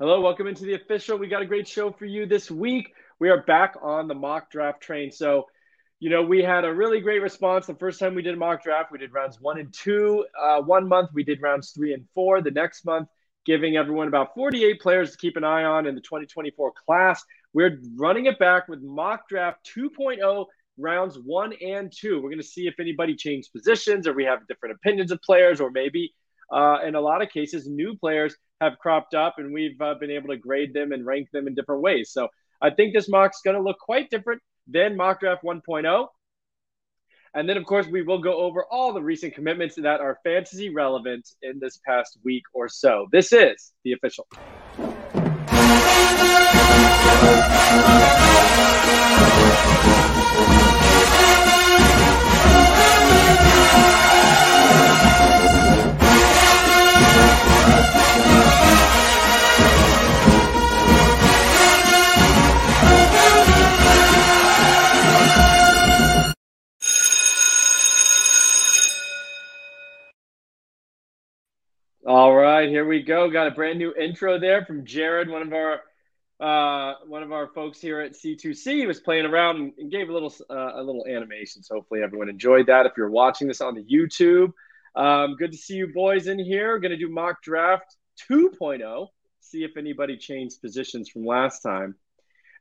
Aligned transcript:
Hello, 0.00 0.18
welcome 0.22 0.46
into 0.46 0.64
the 0.64 0.72
official. 0.72 1.18
We 1.18 1.28
got 1.28 1.42
a 1.42 1.46
great 1.46 1.68
show 1.68 1.92
for 1.92 2.06
you 2.06 2.24
this 2.24 2.50
week. 2.50 2.94
We 3.18 3.28
are 3.28 3.42
back 3.42 3.74
on 3.82 4.08
the 4.08 4.14
mock 4.14 4.50
draft 4.50 4.80
train. 4.80 5.12
So, 5.12 5.44
you 5.98 6.08
know, 6.08 6.22
we 6.22 6.42
had 6.42 6.64
a 6.64 6.72
really 6.72 7.00
great 7.02 7.20
response 7.20 7.66
the 7.66 7.74
first 7.74 8.00
time 8.00 8.14
we 8.14 8.22
did 8.22 8.38
mock 8.38 8.62
draft. 8.62 8.90
We 8.90 8.96
did 8.96 9.12
rounds 9.12 9.38
one 9.42 9.58
and 9.58 9.70
two. 9.74 10.24
Uh, 10.42 10.62
one 10.62 10.88
month 10.88 11.10
we 11.12 11.22
did 11.22 11.42
rounds 11.42 11.72
three 11.72 11.92
and 11.92 12.06
four. 12.14 12.40
The 12.40 12.50
next 12.50 12.86
month, 12.86 13.08
giving 13.44 13.76
everyone 13.76 14.08
about 14.08 14.34
48 14.34 14.80
players 14.80 15.10
to 15.10 15.18
keep 15.18 15.36
an 15.36 15.44
eye 15.44 15.64
on 15.64 15.86
in 15.86 15.94
the 15.94 16.00
2024 16.00 16.72
class. 16.86 17.22
We're 17.52 17.78
running 17.94 18.24
it 18.24 18.38
back 18.38 18.68
with 18.68 18.80
mock 18.80 19.28
draft 19.28 19.70
2.0 19.76 20.46
rounds 20.78 21.18
one 21.22 21.52
and 21.62 21.92
two. 21.94 22.22
We're 22.22 22.30
going 22.30 22.38
to 22.38 22.42
see 22.42 22.66
if 22.66 22.80
anybody 22.80 23.16
changed 23.16 23.52
positions 23.52 24.06
or 24.06 24.14
we 24.14 24.24
have 24.24 24.48
different 24.48 24.76
opinions 24.76 25.12
of 25.12 25.20
players, 25.20 25.60
or 25.60 25.70
maybe 25.70 26.14
uh, 26.52 26.78
in 26.86 26.94
a 26.94 27.00
lot 27.00 27.22
of 27.22 27.30
cases, 27.30 27.66
new 27.66 27.96
players 27.96 28.34
have 28.60 28.78
cropped 28.78 29.14
up 29.14 29.36
and 29.38 29.52
we've 29.52 29.80
uh, 29.80 29.94
been 29.94 30.10
able 30.10 30.28
to 30.28 30.36
grade 30.36 30.74
them 30.74 30.92
and 30.92 31.06
rank 31.06 31.28
them 31.32 31.46
in 31.46 31.54
different 31.54 31.82
ways. 31.82 32.10
So 32.12 32.28
I 32.60 32.70
think 32.70 32.94
this 32.94 33.08
mock's 33.08 33.40
going 33.42 33.56
to 33.56 33.62
look 33.62 33.78
quite 33.78 34.10
different 34.10 34.42
than 34.66 34.96
mock 34.96 35.20
draft 35.20 35.42
1.0. 35.44 36.06
And 37.32 37.48
then, 37.48 37.56
of 37.56 37.64
course, 37.64 37.86
we 37.86 38.02
will 38.02 38.20
go 38.20 38.34
over 38.38 38.64
all 38.70 38.92
the 38.92 39.02
recent 39.02 39.34
commitments 39.34 39.76
that 39.76 40.00
are 40.00 40.18
fantasy 40.24 40.68
relevant 40.74 41.28
in 41.42 41.60
this 41.60 41.78
past 41.86 42.18
week 42.24 42.42
or 42.52 42.68
so. 42.68 43.06
This 43.12 43.32
is 43.32 43.72
the 43.84 43.92
official. 43.92 44.26
Here 72.80 72.88
we 72.88 73.02
go. 73.02 73.28
Got 73.28 73.46
a 73.46 73.50
brand 73.50 73.78
new 73.78 73.92
intro 73.94 74.38
there 74.38 74.64
from 74.64 74.86
Jared, 74.86 75.28
one 75.28 75.42
of 75.42 75.52
our 75.52 75.82
uh, 76.40 76.94
one 77.06 77.22
of 77.22 77.30
our 77.30 77.48
folks 77.48 77.78
here 77.78 78.00
at 78.00 78.12
C2C. 78.12 78.72
He 78.72 78.86
was 78.86 79.00
playing 79.00 79.26
around 79.26 79.74
and, 79.78 79.90
gave 79.90 80.08
a 80.08 80.12
little 80.14 80.32
uh, 80.48 80.76
a 80.76 80.82
little 80.82 81.04
animation. 81.06 81.62
So 81.62 81.74
hopefully 81.74 82.02
everyone 82.02 82.30
enjoyed 82.30 82.68
that. 82.68 82.86
If 82.86 82.92
you're 82.96 83.10
watching 83.10 83.48
this 83.48 83.60
on 83.60 83.74
the 83.74 83.84
YouTube, 83.84 84.54
um, 84.96 85.36
good 85.36 85.52
to 85.52 85.58
see 85.58 85.74
you 85.74 85.92
boys 85.92 86.26
in 86.26 86.38
here. 86.38 86.78
Going 86.78 86.92
to 86.92 86.96
do 86.96 87.10
mock 87.10 87.42
draft 87.42 87.96
2.0. 88.30 89.08
See 89.40 89.62
if 89.62 89.76
anybody 89.76 90.16
changed 90.16 90.62
positions 90.62 91.10
from 91.10 91.26
last 91.26 91.60
time. 91.60 91.96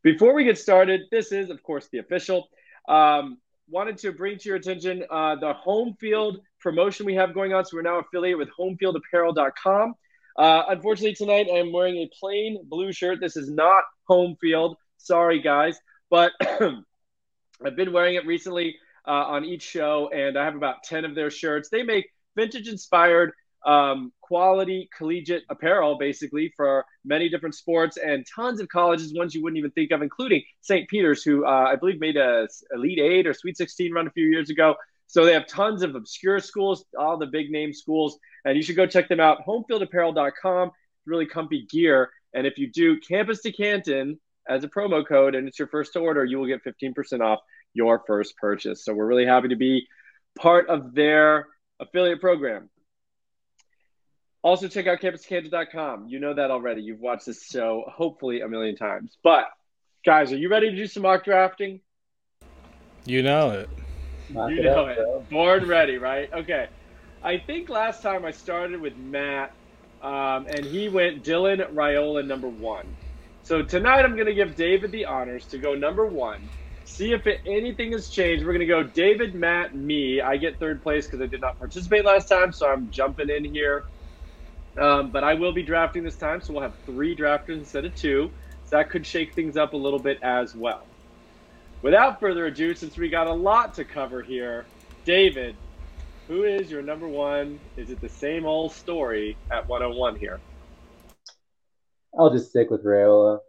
Before 0.03 0.33
we 0.33 0.43
get 0.43 0.57
started, 0.57 1.03
this 1.11 1.31
is 1.31 1.49
of 1.49 1.63
course 1.63 1.87
the 1.93 1.99
official. 1.99 2.49
Um, 2.89 3.37
wanted 3.69 3.97
to 3.99 4.11
bring 4.11 4.37
to 4.37 4.49
your 4.49 4.57
attention 4.57 5.05
uh, 5.09 5.37
the 5.37 5.53
home 5.53 5.95
field 5.97 6.39
promotion 6.59 7.05
we 7.05 7.15
have 7.15 7.33
going 7.33 7.53
on. 7.53 7.63
So 7.63 7.77
we're 7.77 7.83
now 7.83 7.99
affiliated 7.99 8.37
with 8.37 8.49
homefieldapparel.com. 8.59 9.95
Uh, 10.39 10.63
unfortunately, 10.69 11.13
tonight 11.13 11.47
I'm 11.53 11.73
wearing 11.73 11.97
a 11.97 12.09
plain 12.17 12.61
blue 12.63 12.93
shirt. 12.93 13.19
This 13.19 13.35
is 13.35 13.51
not 13.51 13.83
home 14.07 14.37
field. 14.39 14.77
Sorry, 14.97 15.41
guys. 15.41 15.77
But 16.09 16.31
I've 16.41 17.75
been 17.75 17.91
wearing 17.91 18.15
it 18.15 18.25
recently 18.25 18.77
uh, 19.05 19.11
on 19.11 19.43
each 19.43 19.63
show, 19.63 20.09
and 20.13 20.37
I 20.37 20.45
have 20.45 20.55
about 20.55 20.83
10 20.83 21.03
of 21.03 21.13
their 21.13 21.29
shirts. 21.29 21.67
They 21.69 21.83
make 21.83 22.09
vintage 22.37 22.69
inspired 22.69 23.33
um, 23.65 24.13
quality 24.21 24.87
collegiate 24.97 25.43
apparel, 25.49 25.97
basically, 25.97 26.53
for 26.55 26.85
many 27.03 27.27
different 27.27 27.55
sports 27.55 27.97
and 27.97 28.25
tons 28.33 28.61
of 28.61 28.69
colleges, 28.69 29.13
ones 29.13 29.35
you 29.35 29.43
wouldn't 29.43 29.57
even 29.57 29.71
think 29.71 29.91
of, 29.91 30.01
including 30.01 30.41
St. 30.61 30.87
Peter's, 30.87 31.21
who 31.21 31.45
uh, 31.45 31.67
I 31.69 31.75
believe 31.75 31.99
made 31.99 32.15
a 32.15 32.47
Elite 32.73 32.99
Eight 32.99 33.27
or 33.27 33.33
Sweet 33.33 33.57
16 33.57 33.91
run 33.91 34.07
a 34.07 34.11
few 34.11 34.27
years 34.27 34.49
ago. 34.49 34.75
So 35.09 35.25
they 35.25 35.33
have 35.33 35.47
tons 35.47 35.81
of 35.81 35.95
obscure 35.95 36.39
schools, 36.39 36.85
all 36.97 37.17
the 37.17 37.25
big 37.25 37.49
name 37.49 37.73
schools, 37.73 38.19
and 38.45 38.55
you 38.55 38.61
should 38.61 38.75
go 38.75 38.85
check 38.85 39.09
them 39.09 39.19
out. 39.19 39.39
Homefieldapparel.com, 39.43 40.69
really 41.07 41.25
comfy 41.25 41.65
gear. 41.65 42.11
And 42.35 42.45
if 42.45 42.59
you 42.59 42.71
do 42.71 42.99
Campus 42.99 43.41
to 43.41 43.51
Canton 43.51 44.19
as 44.47 44.63
a 44.63 44.67
promo 44.67 45.05
code 45.05 45.33
and 45.33 45.47
it's 45.47 45.57
your 45.57 45.67
first 45.67 45.95
order, 45.95 46.23
you 46.23 46.37
will 46.37 46.45
get 46.45 46.63
15% 46.63 47.21
off 47.21 47.39
your 47.73 48.03
first 48.05 48.37
purchase. 48.37 48.85
So 48.85 48.93
we're 48.93 49.07
really 49.07 49.25
happy 49.25 49.47
to 49.47 49.55
be 49.55 49.87
part 50.37 50.69
of 50.69 50.93
their 50.93 51.47
affiliate 51.79 52.21
program. 52.21 52.69
Also, 54.43 54.67
check 54.67 54.85
out 54.85 55.01
campuscanton.com. 55.01 56.07
You 56.07 56.19
know 56.19 56.35
that 56.35 56.51
already. 56.51 56.83
You've 56.83 56.99
watched 56.99 57.25
this 57.25 57.47
show 57.47 57.83
hopefully 57.91 58.41
a 58.41 58.47
million 58.47 58.75
times. 58.75 59.17
But, 59.23 59.45
guys, 60.05 60.31
are 60.31 60.37
you 60.37 60.49
ready 60.49 60.69
to 60.69 60.75
do 60.75 60.85
some 60.85 61.01
mock 61.01 61.25
drafting? 61.25 61.81
You 63.05 63.23
know 63.23 63.49
it. 63.49 63.69
Knock 64.29 64.51
you 64.51 64.59
it 64.59 64.63
know 64.63 64.85
up, 64.85 64.89
it. 64.89 64.97
Bro. 64.97 65.27
Born 65.29 65.67
ready, 65.67 65.97
right? 65.97 66.29
Okay. 66.33 66.67
I 67.21 67.39
think 67.39 67.69
last 67.69 68.01
time 68.01 68.25
I 68.25 68.31
started 68.31 68.79
with 68.79 68.95
Matt, 68.97 69.51
um, 70.01 70.47
and 70.47 70.65
he 70.65 70.89
went 70.89 71.23
Dylan 71.23 71.73
Raiola 71.73 72.25
number 72.25 72.49
one. 72.49 72.97
So 73.41 73.63
tonight 73.63 74.05
I'm 74.05 74.15
going 74.15 74.27
to 74.27 74.35
give 74.35 74.55
David 74.55 74.91
the 74.91 75.05
honors 75.05 75.47
to 75.47 75.57
go 75.59 75.73
number 75.73 76.07
one. 76.07 76.51
See 76.85 77.11
if 77.11 77.27
it, 77.27 77.39
anything 77.45 77.91
has 77.91 78.09
changed. 78.09 78.45
We're 78.45 78.53
going 78.53 78.61
to 78.61 78.65
go 78.65 78.83
David, 78.83 79.35
Matt, 79.35 79.75
me. 79.75 80.21
I 80.21 80.37
get 80.37 80.59
third 80.59 80.81
place 80.81 81.05
because 81.05 81.21
I 81.21 81.27
did 81.27 81.41
not 81.41 81.57
participate 81.59 82.05
last 82.05 82.27
time, 82.27 82.51
so 82.53 82.67
I'm 82.67 82.89
jumping 82.89 83.29
in 83.29 83.45
here. 83.45 83.85
Um, 84.79 85.11
but 85.11 85.23
I 85.23 85.33
will 85.35 85.53
be 85.53 85.63
drafting 85.63 86.03
this 86.03 86.17
time, 86.17 86.41
so 86.41 86.53
we'll 86.53 86.63
have 86.63 86.75
three 86.85 87.15
drafters 87.15 87.57
instead 87.57 87.85
of 87.85 87.95
two. 87.95 88.31
So 88.65 88.77
that 88.77 88.89
could 88.89 89.05
shake 89.05 89.33
things 89.35 89.57
up 89.57 89.73
a 89.73 89.77
little 89.77 89.99
bit 89.99 90.19
as 90.23 90.55
well. 90.55 90.88
Without 91.81 92.19
further 92.19 92.47
ado, 92.47 92.75
since 92.75 92.97
we 92.97 93.07
got 93.07 93.27
a 93.27 93.33
lot 93.33 93.73
to 93.75 93.85
cover 93.85 94.21
here, 94.21 94.65
David, 95.05 95.55
who 96.27 96.43
is 96.43 96.69
your 96.69 96.81
number 96.81 97.07
one? 97.07 97.57
Is 97.77 97.89
it 97.89 98.01
the 98.01 98.09
same 98.09 98.45
old 98.45 98.73
story 98.73 99.37
at 99.49 99.67
101 99.67 100.17
here? 100.17 100.39
I'll 102.17 102.31
just 102.31 102.49
stick 102.49 102.69
with 102.69 102.83
Raiola. 102.83 103.39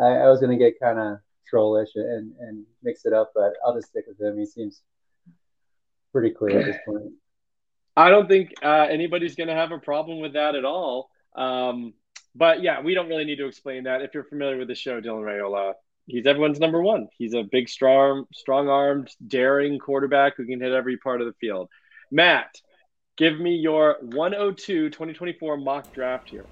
I, 0.00 0.04
I 0.04 0.28
was 0.28 0.40
going 0.40 0.56
to 0.56 0.64
get 0.64 0.80
kind 0.80 0.98
of 0.98 1.18
trollish 1.46 1.90
and, 1.94 2.32
and 2.40 2.64
mix 2.82 3.04
it 3.04 3.12
up, 3.12 3.32
but 3.34 3.52
I'll 3.64 3.74
just 3.74 3.88
stick 3.88 4.04
with 4.08 4.18
him. 4.18 4.38
He 4.38 4.46
seems 4.46 4.80
pretty 6.10 6.30
clear 6.30 6.60
at 6.60 6.64
this 6.64 6.76
point. 6.86 7.12
I 7.96 8.08
don't 8.08 8.28
think 8.28 8.54
uh, 8.62 8.86
anybody's 8.88 9.34
going 9.34 9.48
to 9.48 9.54
have 9.54 9.72
a 9.72 9.78
problem 9.78 10.20
with 10.20 10.32
that 10.32 10.54
at 10.54 10.64
all. 10.64 11.10
Um, 11.36 11.92
but 12.34 12.62
yeah, 12.62 12.80
we 12.80 12.94
don't 12.94 13.08
really 13.08 13.26
need 13.26 13.36
to 13.36 13.46
explain 13.46 13.84
that. 13.84 14.00
If 14.00 14.14
you're 14.14 14.24
familiar 14.24 14.56
with 14.56 14.68
the 14.68 14.74
show, 14.74 15.02
Dylan 15.02 15.22
Raiola, 15.22 15.74
he's 16.06 16.26
everyone's 16.26 16.60
number 16.60 16.82
one. 16.82 17.08
He's 17.18 17.34
a 17.34 17.42
big, 17.42 17.68
strong, 17.68 18.26
strong-armed, 18.32 19.10
daring 19.26 19.78
quarterback 19.78 20.36
who 20.36 20.46
can 20.46 20.60
hit 20.60 20.72
every 20.72 20.96
part 20.96 21.20
of 21.20 21.26
the 21.26 21.34
field. 21.34 21.68
Matt, 22.10 22.54
give 23.16 23.38
me 23.38 23.56
your 23.56 23.96
102 24.00 24.90
2024 24.90 25.56
mock 25.56 25.92
draft 25.92 26.28
here. 26.28 26.46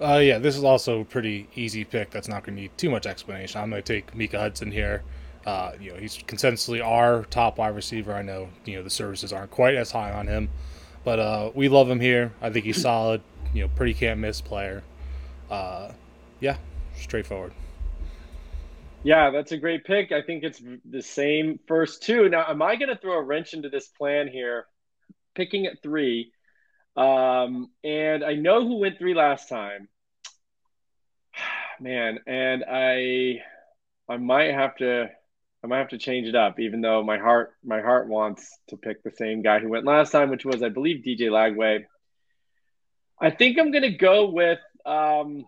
Uh, 0.00 0.18
yeah, 0.18 0.38
this 0.38 0.56
is 0.56 0.64
also 0.64 1.00
a 1.00 1.04
pretty 1.04 1.46
easy 1.54 1.84
pick. 1.84 2.10
That's 2.10 2.28
not 2.28 2.42
going 2.42 2.56
to 2.56 2.62
need 2.62 2.78
too 2.78 2.90
much 2.90 3.06
explanation. 3.06 3.60
I'm 3.60 3.68
going 3.68 3.82
to 3.82 3.92
take 3.92 4.14
Micah 4.14 4.38
Hudson 4.38 4.70
here. 4.70 5.02
Uh, 5.44 5.72
you 5.80 5.92
know, 5.92 5.98
he's 5.98 6.16
consensually 6.16 6.84
our 6.84 7.24
top 7.24 7.58
wide 7.58 7.74
receiver. 7.74 8.14
I 8.14 8.22
know, 8.22 8.48
you 8.64 8.76
know, 8.76 8.82
the 8.82 8.90
services 8.90 9.32
aren't 9.32 9.50
quite 9.50 9.74
as 9.74 9.90
high 9.90 10.12
on 10.12 10.26
him, 10.26 10.50
but 11.04 11.18
uh, 11.18 11.50
we 11.54 11.68
love 11.68 11.90
him 11.90 12.00
here. 12.00 12.32
I 12.40 12.50
think 12.50 12.64
he's 12.64 12.80
solid. 12.80 13.22
You 13.52 13.62
know, 13.62 13.68
pretty 13.74 13.94
can't 13.94 14.20
miss 14.20 14.40
player. 14.40 14.82
Uh, 15.50 15.92
yeah, 16.40 16.56
straightforward. 16.96 17.52
Yeah, 19.02 19.30
that's 19.30 19.52
a 19.52 19.56
great 19.56 19.84
pick. 19.84 20.12
I 20.12 20.22
think 20.22 20.44
it's 20.44 20.62
the 20.84 21.02
same 21.02 21.58
first 21.66 22.02
two. 22.02 22.28
Now, 22.28 22.44
am 22.48 22.60
I 22.60 22.76
going 22.76 22.90
to 22.90 22.98
throw 22.98 23.14
a 23.14 23.22
wrench 23.22 23.54
into 23.54 23.70
this 23.70 23.88
plan 23.88 24.28
here, 24.28 24.66
picking 25.34 25.66
at 25.66 25.82
three? 25.82 26.32
Um, 26.96 27.70
and 27.82 28.22
I 28.22 28.34
know 28.34 28.66
who 28.66 28.76
went 28.78 28.98
three 28.98 29.14
last 29.14 29.48
time. 29.48 29.88
Man, 31.80 32.18
and 32.26 32.64
I 32.70 33.40
I 34.06 34.18
might 34.18 34.52
have 34.52 34.76
to 34.76 35.08
I 35.62 35.66
might 35.66 35.78
have 35.78 35.88
to 35.90 35.98
change 35.98 36.26
it 36.26 36.34
up, 36.34 36.60
even 36.60 36.82
though 36.82 37.02
my 37.02 37.18
heart 37.18 37.52
my 37.64 37.80
heart 37.80 38.08
wants 38.08 38.58
to 38.68 38.76
pick 38.76 39.02
the 39.02 39.12
same 39.12 39.40
guy 39.40 39.60
who 39.60 39.70
went 39.70 39.86
last 39.86 40.10
time, 40.10 40.28
which 40.28 40.44
was 40.44 40.62
I 40.62 40.68
believe 40.68 41.04
DJ 41.04 41.30
Lagway. 41.30 41.84
I 43.18 43.30
think 43.30 43.58
I'm 43.58 43.70
gonna 43.70 43.96
go 43.96 44.30
with 44.30 44.58
um, 44.84 45.46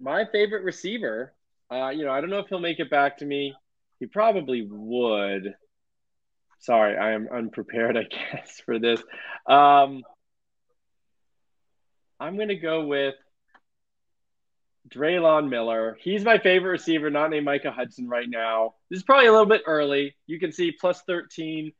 my 0.00 0.24
favorite 0.32 0.64
receiver. 0.64 1.32
Uh, 1.72 1.88
you 1.88 2.04
know, 2.04 2.12
I 2.12 2.20
don't 2.20 2.28
know 2.28 2.40
if 2.40 2.48
he'll 2.48 2.60
make 2.60 2.80
it 2.80 2.90
back 2.90 3.18
to 3.18 3.24
me. 3.24 3.54
He 3.98 4.06
probably 4.06 4.66
would. 4.68 5.54
Sorry, 6.58 6.98
I 6.98 7.12
am 7.12 7.28
unprepared, 7.32 7.96
I 7.96 8.02
guess, 8.02 8.60
for 8.64 8.78
this. 8.78 9.02
Um, 9.46 10.02
I'm 12.20 12.36
gonna 12.36 12.56
go 12.56 12.84
with 12.84 13.14
Drelon 14.94 15.48
Miller. 15.48 15.96
He's 16.00 16.24
my 16.24 16.38
favorite 16.38 16.72
receiver, 16.72 17.08
not 17.08 17.30
named 17.30 17.46
Micah 17.46 17.72
Hudson 17.72 18.06
right 18.06 18.28
now. 18.28 18.74
This 18.90 18.98
is 18.98 19.04
probably 19.04 19.28
a 19.28 19.32
little 19.32 19.46
bit 19.46 19.62
early. 19.66 20.14
You 20.26 20.38
can 20.38 20.52
see 20.52 20.72
plus 20.72 21.00
13, 21.06 21.72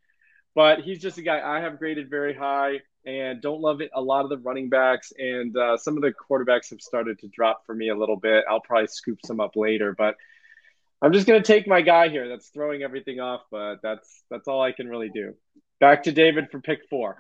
but 0.55 0.81
he's 0.81 1.01
just 1.01 1.19
a 1.19 1.23
guy 1.23 1.41
I 1.41 1.61
have 1.61 1.79
graded 1.79 2.09
very 2.09 2.35
high. 2.35 2.81
And 3.05 3.41
don't 3.43 3.61
love 3.61 3.81
it. 3.81 3.91
A 3.95 4.01
lot 4.01 4.25
of 4.25 4.31
the 4.31 4.39
running 4.39 4.69
backs 4.69 5.13
and 5.19 5.57
uh, 5.57 5.77
some 5.77 5.97
of 5.97 6.03
the 6.03 6.13
quarterbacks 6.13 6.71
have 6.71 6.81
started 6.81 7.19
to 7.21 7.29
drop 7.29 7.67
for 7.67 7.75
me 7.75 7.89
a 7.89 7.97
little 7.97 8.17
bit. 8.17 8.45
I'll 8.49 8.61
probably 8.61 8.87
scoop 8.89 9.19
some 9.25 9.41
up 9.41 9.57
later, 9.57 9.95
but 9.97 10.17
I'm 11.01 11.13
just 11.13 11.27
going 11.27 11.43
to 11.43 11.47
take 11.47 11.67
my 11.67 11.81
guy 11.81 12.09
here. 12.09 12.29
That's 12.29 12.49
throwing 12.49 12.83
everything 12.83 13.19
off, 13.19 13.43
but 13.51 13.83
that's 13.83 14.23
that's 14.31 14.47
all 14.47 14.63
I 14.63 14.73
can 14.73 14.89
really 14.89 15.09
do. 15.09 15.35
Back 15.81 16.05
to 16.05 16.13
David 16.13 16.51
for 16.51 16.61
pick 16.61 16.89
four. 16.89 17.19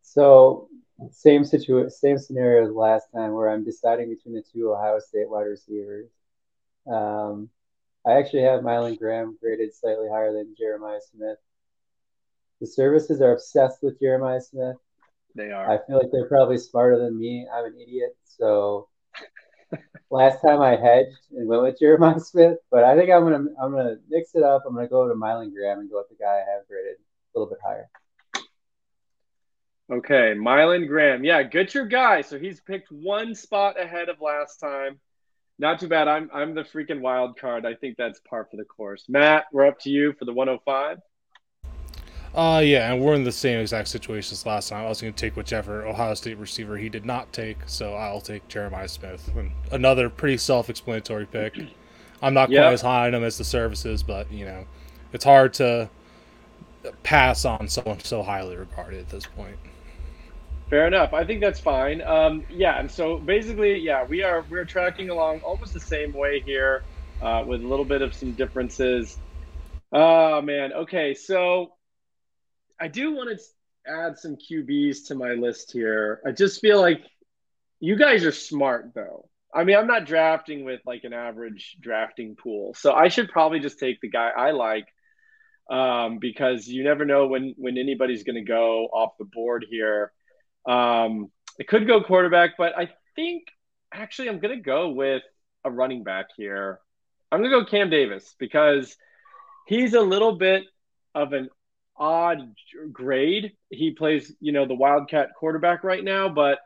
So 0.00 0.68
same 1.10 1.44
situation, 1.44 1.90
same 1.90 2.18
scenario 2.18 2.66
as 2.66 2.72
last 2.72 3.08
time, 3.14 3.32
where 3.32 3.50
I'm 3.50 3.64
deciding 3.64 4.08
between 4.08 4.34
the 4.34 4.42
two 4.52 4.72
Ohio 4.72 5.00
State 5.00 5.28
wide 5.28 5.42
receivers. 5.42 6.08
Um, 6.90 7.50
I 8.06 8.12
actually 8.12 8.42
have 8.42 8.62
Mylan 8.62 8.98
Graham 8.98 9.36
graded 9.40 9.74
slightly 9.74 10.08
higher 10.08 10.32
than 10.32 10.54
Jeremiah 10.58 11.00
Smith. 11.12 11.38
The 12.62 12.68
services 12.68 13.20
are 13.20 13.32
obsessed 13.32 13.82
with 13.82 13.98
Jeremiah 13.98 14.40
Smith. 14.40 14.76
They 15.34 15.50
are. 15.50 15.68
I 15.68 15.84
feel 15.84 15.98
like 15.98 16.12
they're 16.12 16.28
probably 16.28 16.58
smarter 16.58 16.96
than 16.96 17.18
me. 17.18 17.44
I'm 17.52 17.64
an 17.64 17.74
idiot. 17.74 18.16
So 18.24 18.88
last 20.12 20.40
time 20.42 20.60
I 20.60 20.76
hedged 20.76 21.18
and 21.32 21.48
went 21.48 21.62
with 21.62 21.80
Jeremiah 21.80 22.20
Smith, 22.20 22.58
but 22.70 22.84
I 22.84 22.96
think 22.96 23.10
I'm 23.10 23.24
gonna 23.24 23.46
I'm 23.60 23.72
gonna 23.72 23.96
mix 24.08 24.36
it 24.36 24.44
up. 24.44 24.62
I'm 24.64 24.76
gonna 24.76 24.86
go 24.86 25.08
to 25.08 25.14
Mylan 25.14 25.52
Graham 25.52 25.80
and 25.80 25.90
go 25.90 25.96
with 25.96 26.16
the 26.16 26.24
guy 26.24 26.34
I 26.34 26.52
have 26.52 26.68
graded 26.68 26.98
a 27.34 27.38
little 27.38 27.52
bit 27.52 27.58
higher. 27.66 27.90
Okay, 29.90 30.38
Mylan 30.38 30.86
Graham. 30.86 31.24
Yeah, 31.24 31.42
get 31.42 31.74
your 31.74 31.86
guy. 31.86 32.20
So 32.20 32.38
he's 32.38 32.60
picked 32.60 32.92
one 32.92 33.34
spot 33.34 33.80
ahead 33.80 34.08
of 34.08 34.20
last 34.20 34.58
time. 34.58 35.00
Not 35.58 35.80
too 35.80 35.88
bad. 35.88 36.06
I'm 36.06 36.30
I'm 36.32 36.54
the 36.54 36.62
freaking 36.62 37.00
wild 37.00 37.36
card. 37.40 37.66
I 37.66 37.74
think 37.74 37.96
that's 37.96 38.20
par 38.20 38.46
for 38.48 38.56
the 38.56 38.64
course. 38.64 39.06
Matt, 39.08 39.46
we're 39.52 39.66
up 39.66 39.80
to 39.80 39.90
you 39.90 40.12
for 40.12 40.26
the 40.26 40.32
105. 40.32 40.98
Uh, 42.34 42.62
yeah, 42.64 42.90
and 42.90 43.02
we're 43.02 43.12
in 43.14 43.24
the 43.24 43.32
same 43.32 43.58
exact 43.58 43.88
situation 43.88 44.32
as 44.32 44.46
last 44.46 44.70
time. 44.70 44.86
I 44.86 44.88
was 44.88 45.02
going 45.02 45.12
to 45.12 45.20
take 45.20 45.36
whichever 45.36 45.86
Ohio 45.86 46.14
State 46.14 46.38
receiver 46.38 46.78
he 46.78 46.88
did 46.88 47.04
not 47.04 47.30
take, 47.30 47.58
so 47.66 47.94
I'll 47.94 48.22
take 48.22 48.48
Jeremiah 48.48 48.88
Smith. 48.88 49.30
And 49.36 49.52
another 49.70 50.08
pretty 50.08 50.38
self-explanatory 50.38 51.26
pick. 51.26 51.58
I'm 52.22 52.32
not 52.32 52.50
yep. 52.50 52.62
quite 52.62 52.72
as 52.72 52.80
high 52.80 53.08
on 53.08 53.14
him 53.14 53.24
as 53.24 53.36
the 53.36 53.44
services, 53.44 54.02
but 54.02 54.32
you 54.32 54.46
know, 54.46 54.64
it's 55.12 55.24
hard 55.24 55.52
to 55.54 55.90
pass 57.02 57.44
on 57.44 57.68
someone 57.68 58.00
so 58.00 58.22
highly 58.22 58.56
regarded 58.56 59.00
at 59.00 59.08
this 59.10 59.26
point. 59.26 59.56
Fair 60.70 60.86
enough. 60.86 61.12
I 61.12 61.24
think 61.24 61.42
that's 61.42 61.60
fine. 61.60 62.00
Um, 62.00 62.44
yeah, 62.48 62.80
and 62.80 62.90
so 62.90 63.18
basically, 63.18 63.78
yeah, 63.78 64.04
we 64.04 64.22
are 64.22 64.42
we're 64.48 64.64
tracking 64.64 65.10
along 65.10 65.40
almost 65.40 65.74
the 65.74 65.80
same 65.80 66.14
way 66.14 66.40
here, 66.40 66.82
uh, 67.20 67.44
with 67.46 67.62
a 67.62 67.66
little 67.66 67.84
bit 67.84 68.00
of 68.00 68.14
some 68.14 68.32
differences. 68.32 69.18
Oh 69.92 70.40
man. 70.40 70.72
Okay, 70.72 71.12
so 71.12 71.72
I 72.82 72.88
do 72.88 73.14
want 73.14 73.30
to 73.30 73.44
add 73.86 74.18
some 74.18 74.34
QBs 74.36 75.06
to 75.06 75.14
my 75.14 75.34
list 75.34 75.70
here. 75.70 76.20
I 76.26 76.32
just 76.32 76.60
feel 76.60 76.80
like 76.80 77.00
you 77.78 77.94
guys 77.94 78.24
are 78.24 78.32
smart 78.32 78.90
though. 78.92 79.28
I 79.54 79.62
mean, 79.62 79.76
I'm 79.76 79.86
not 79.86 80.04
drafting 80.04 80.64
with 80.64 80.80
like 80.84 81.04
an 81.04 81.12
average 81.12 81.76
drafting 81.80 82.34
pool, 82.34 82.74
so 82.74 82.92
I 82.92 83.06
should 83.06 83.28
probably 83.28 83.60
just 83.60 83.78
take 83.78 84.00
the 84.00 84.10
guy 84.10 84.30
I 84.30 84.50
like 84.50 84.88
um, 85.70 86.18
because 86.18 86.66
you 86.66 86.82
never 86.82 87.04
know 87.04 87.28
when 87.28 87.54
when 87.56 87.78
anybody's 87.78 88.24
going 88.24 88.34
to 88.34 88.42
go 88.42 88.86
off 88.92 89.12
the 89.16 89.26
board 89.26 89.64
here. 89.70 90.10
Um, 90.66 91.30
it 91.60 91.68
could 91.68 91.86
go 91.86 92.02
quarterback, 92.02 92.56
but 92.58 92.76
I 92.76 92.88
think 93.14 93.44
actually 93.94 94.28
I'm 94.28 94.40
going 94.40 94.56
to 94.56 94.60
go 94.60 94.88
with 94.88 95.22
a 95.64 95.70
running 95.70 96.02
back 96.02 96.30
here. 96.36 96.80
I'm 97.30 97.38
going 97.38 97.52
to 97.52 97.60
go 97.60 97.64
Cam 97.64 97.90
Davis 97.90 98.34
because 98.40 98.96
he's 99.68 99.94
a 99.94 100.00
little 100.00 100.36
bit 100.36 100.64
of 101.14 101.32
an 101.32 101.48
odd 101.96 102.54
grade. 102.92 103.52
He 103.70 103.92
plays, 103.92 104.34
you 104.40 104.52
know, 104.52 104.66
the 104.66 104.74
Wildcat 104.74 105.30
quarterback 105.38 105.84
right 105.84 106.02
now, 106.02 106.28
but 106.28 106.58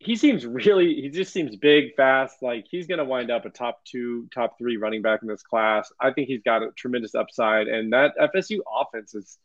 he 0.00 0.14
seems 0.14 0.46
really, 0.46 0.94
he 0.94 1.08
just 1.08 1.32
seems 1.32 1.56
big, 1.56 1.94
fast. 1.96 2.36
Like 2.40 2.66
he's 2.70 2.86
going 2.86 2.98
to 2.98 3.04
wind 3.04 3.30
up 3.30 3.44
a 3.44 3.50
top 3.50 3.84
two, 3.84 4.28
top 4.32 4.56
three 4.58 4.76
running 4.76 5.02
back 5.02 5.20
in 5.22 5.28
this 5.28 5.42
class. 5.42 5.90
I 6.00 6.12
think 6.12 6.28
he's 6.28 6.42
got 6.42 6.62
a 6.62 6.70
tremendous 6.76 7.14
upside. 7.14 7.66
And 7.66 7.92
that 7.92 8.12
FSU 8.16 8.58
offense 8.72 9.14
is, 9.14 9.38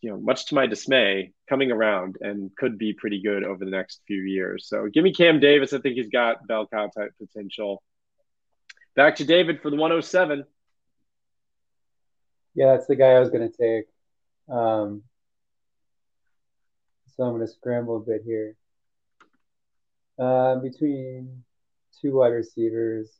you 0.00 0.10
know, 0.10 0.16
much 0.20 0.46
to 0.46 0.54
my 0.54 0.66
dismay, 0.66 1.32
coming 1.48 1.72
around 1.72 2.18
and 2.20 2.54
could 2.56 2.78
be 2.78 2.92
pretty 2.92 3.20
good 3.20 3.42
over 3.42 3.64
the 3.64 3.70
next 3.70 4.00
few 4.06 4.22
years. 4.22 4.68
So 4.68 4.86
give 4.92 5.02
me 5.02 5.12
Cam 5.12 5.40
Davis. 5.40 5.72
I 5.72 5.80
think 5.80 5.96
he's 5.96 6.08
got 6.08 6.46
bell 6.46 6.68
cow 6.72 6.88
type 6.96 7.10
potential. 7.18 7.82
Back 8.94 9.16
to 9.16 9.24
David 9.24 9.60
for 9.60 9.70
the 9.70 9.76
107. 9.76 10.44
Yeah, 12.54 12.72
that's 12.72 12.86
the 12.86 12.96
guy 12.96 13.12
I 13.12 13.20
was 13.20 13.30
going 13.30 13.50
to 13.50 13.56
take. 13.56 13.86
Um, 14.48 15.02
so 17.16 17.24
I'm 17.24 17.34
going 17.34 17.46
to 17.46 17.52
scramble 17.52 17.96
a 17.96 18.00
bit 18.00 18.22
here. 18.24 18.56
Uh, 20.18 20.56
between 20.56 21.44
two 22.00 22.16
wide 22.16 22.28
receivers, 22.28 23.10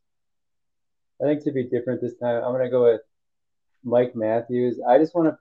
I 1.20 1.24
think 1.24 1.44
to 1.44 1.52
be 1.52 1.64
different 1.64 2.00
this 2.00 2.16
time, 2.16 2.42
I'm 2.42 2.52
going 2.52 2.64
to 2.64 2.70
go 2.70 2.84
with 2.84 3.02
Mike 3.84 4.16
Matthews. 4.16 4.80
I 4.86 4.98
just 4.98 5.14
want 5.14 5.28
to 5.28 5.38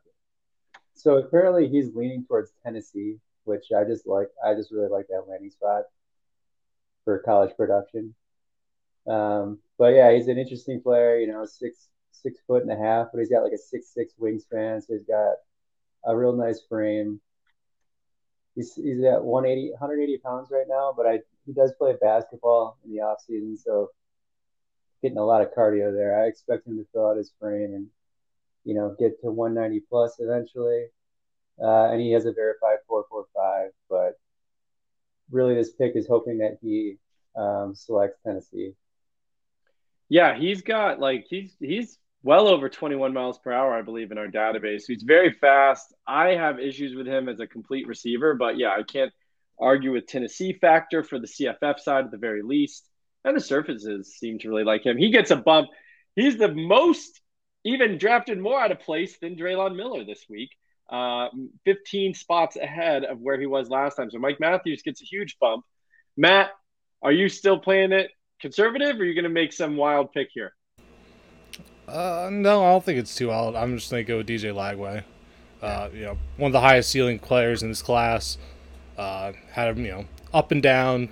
so 0.97 1.17
apparently 1.17 1.67
he's 1.67 1.93
leaning 1.93 2.25
towards 2.25 2.51
Tennessee, 2.63 3.17
which 3.43 3.65
I 3.71 3.83
just 3.83 4.07
like. 4.07 4.29
I 4.43 4.55
just 4.55 4.71
really 4.71 4.89
like 4.89 5.07
that 5.09 5.27
landing 5.29 5.51
spot 5.51 5.83
for 7.05 7.19
college 7.19 7.55
production. 7.55 8.15
Um, 9.07 9.59
but 9.77 9.93
yeah, 9.93 10.11
he's 10.11 10.27
an 10.27 10.39
interesting 10.39 10.81
player. 10.81 11.19
You 11.19 11.27
know, 11.27 11.45
six 11.45 11.87
six 12.11 12.39
foot 12.47 12.63
and 12.63 12.71
a 12.71 12.77
half, 12.77 13.07
but 13.11 13.19
he's 13.19 13.29
got 13.29 13.43
like 13.43 13.53
a 13.53 13.57
six 13.57 13.93
six 13.93 14.13
wingspan, 14.19 14.81
so 14.85 14.93
he's 14.93 15.03
got 15.03 15.35
a 16.05 16.15
real 16.15 16.33
nice 16.33 16.61
frame. 16.67 17.19
He's 18.55 18.73
he's 18.75 19.03
at 19.03 19.23
180 19.23 19.71
180 19.71 20.17
pounds 20.19 20.49
right 20.51 20.65
now, 20.67 20.93
but 20.95 21.05
I 21.05 21.19
he 21.45 21.53
does 21.53 21.73
play 21.77 21.95
basketball 22.01 22.77
in 22.85 22.91
the 22.91 23.01
off 23.01 23.21
season, 23.25 23.57
so 23.57 23.91
getting 25.01 25.17
a 25.17 25.25
lot 25.25 25.41
of 25.41 25.53
cardio 25.53 25.93
there. 25.93 26.21
I 26.21 26.27
expect 26.27 26.67
him 26.67 26.77
to 26.77 26.87
fill 26.91 27.07
out 27.07 27.17
his 27.17 27.31
frame 27.39 27.73
and 27.73 27.87
you 28.67 28.73
know, 28.73 28.93
get 28.99 29.19
to 29.21 29.31
190 29.31 29.85
plus 29.89 30.17
eventually. 30.19 30.87
Uh, 31.59 31.89
and 31.89 32.01
he 32.01 32.11
has 32.11 32.25
a 32.25 32.33
verified 32.33 32.79
445, 32.85 33.71
but 33.89 34.19
really 35.31 35.55
this 35.55 35.71
pick 35.71 35.95
is 35.95 36.05
hoping 36.05 36.39
that 36.39 36.57
he 36.61 36.97
um, 37.37 37.73
selects 37.73 38.19
Tennessee. 38.23 38.73
Yeah, 40.09 40.37
he's 40.37 40.61
got 40.61 40.99
like 40.99 41.25
he's 41.29 41.55
he's 41.59 41.97
well 42.23 42.47
over 42.47 42.69
21 42.69 43.13
miles 43.13 43.39
per 43.39 43.51
hour, 43.51 43.73
I 43.73 43.81
believe, 43.81 44.11
in 44.11 44.17
our 44.17 44.27
database. 44.27 44.83
He's 44.87 45.03
very 45.03 45.31
fast. 45.31 45.93
I 46.07 46.29
have 46.29 46.59
issues 46.59 46.95
with 46.95 47.07
him 47.07 47.29
as 47.29 47.39
a 47.39 47.47
complete 47.47 47.87
receiver, 47.87 48.33
but 48.33 48.57
yeah, 48.57 48.75
I 48.77 48.83
can't 48.83 49.13
argue 49.59 49.93
with 49.93 50.07
Tennessee 50.07 50.53
factor 50.53 51.03
for 51.03 51.19
the 51.19 51.27
CFF 51.27 51.79
side 51.79 52.05
at 52.05 52.11
the 52.11 52.17
very 52.17 52.41
least. 52.41 52.87
And 53.23 53.35
the 53.35 53.41
surfaces 53.41 54.15
seem 54.15 54.39
to 54.39 54.49
really 54.49 54.63
like 54.63 54.85
him. 54.85 54.97
He 54.97 55.09
gets 55.09 55.31
a 55.31 55.35
bump. 55.35 55.69
He's 56.15 56.37
the 56.37 56.53
most 56.53 57.21
even 57.65 57.97
drafted 57.97 58.39
more 58.39 58.59
out 58.59 58.71
of 58.71 58.79
place 58.79 59.17
than 59.19 59.35
Drelon 59.35 59.75
Miller 59.75 60.05
this 60.05 60.25
week. 60.29 60.49
Uh, 60.89 61.27
15 61.65 62.13
spots 62.13 62.55
ahead 62.55 63.03
of 63.03 63.19
where 63.19 63.39
he 63.39 63.45
was 63.45 63.69
last 63.69 63.95
time. 63.95 64.09
So 64.09 64.19
Mike 64.19 64.39
Matthews 64.39 64.81
gets 64.83 65.01
a 65.01 65.05
huge 65.05 65.37
bump. 65.39 65.65
Matt, 66.15 66.51
are 67.01 67.11
you 67.11 67.27
still 67.27 67.59
playing 67.59 67.91
it 67.91 68.09
conservative 68.39 68.99
or 68.99 69.03
are 69.03 69.05
you 69.05 69.13
going 69.13 69.23
to 69.23 69.29
make 69.29 69.53
some 69.53 69.75
wild 69.75 70.11
pick 70.13 70.29
here? 70.33 70.53
Uh, 71.87 72.29
no, 72.31 72.63
I 72.63 72.71
don't 72.71 72.83
think 72.83 72.99
it's 72.99 73.15
too 73.15 73.29
wild. 73.29 73.55
I'm 73.55 73.77
just 73.77 73.89
going 73.89 74.05
to 74.05 74.07
go 74.07 74.17
with 74.17 74.27
DJ 74.27 74.53
Lagway. 74.53 75.03
Uh, 75.61 75.89
you 75.93 76.01
know, 76.01 76.17
one 76.35 76.49
of 76.49 76.53
the 76.53 76.61
highest 76.61 76.89
ceiling 76.89 77.19
players 77.19 77.63
in 77.63 77.69
this 77.69 77.81
class. 77.81 78.37
Uh, 78.97 79.31
had 79.51 79.77
a, 79.77 79.81
you 79.81 79.91
know, 79.91 80.05
up 80.33 80.51
and 80.51 80.61
down 80.61 81.09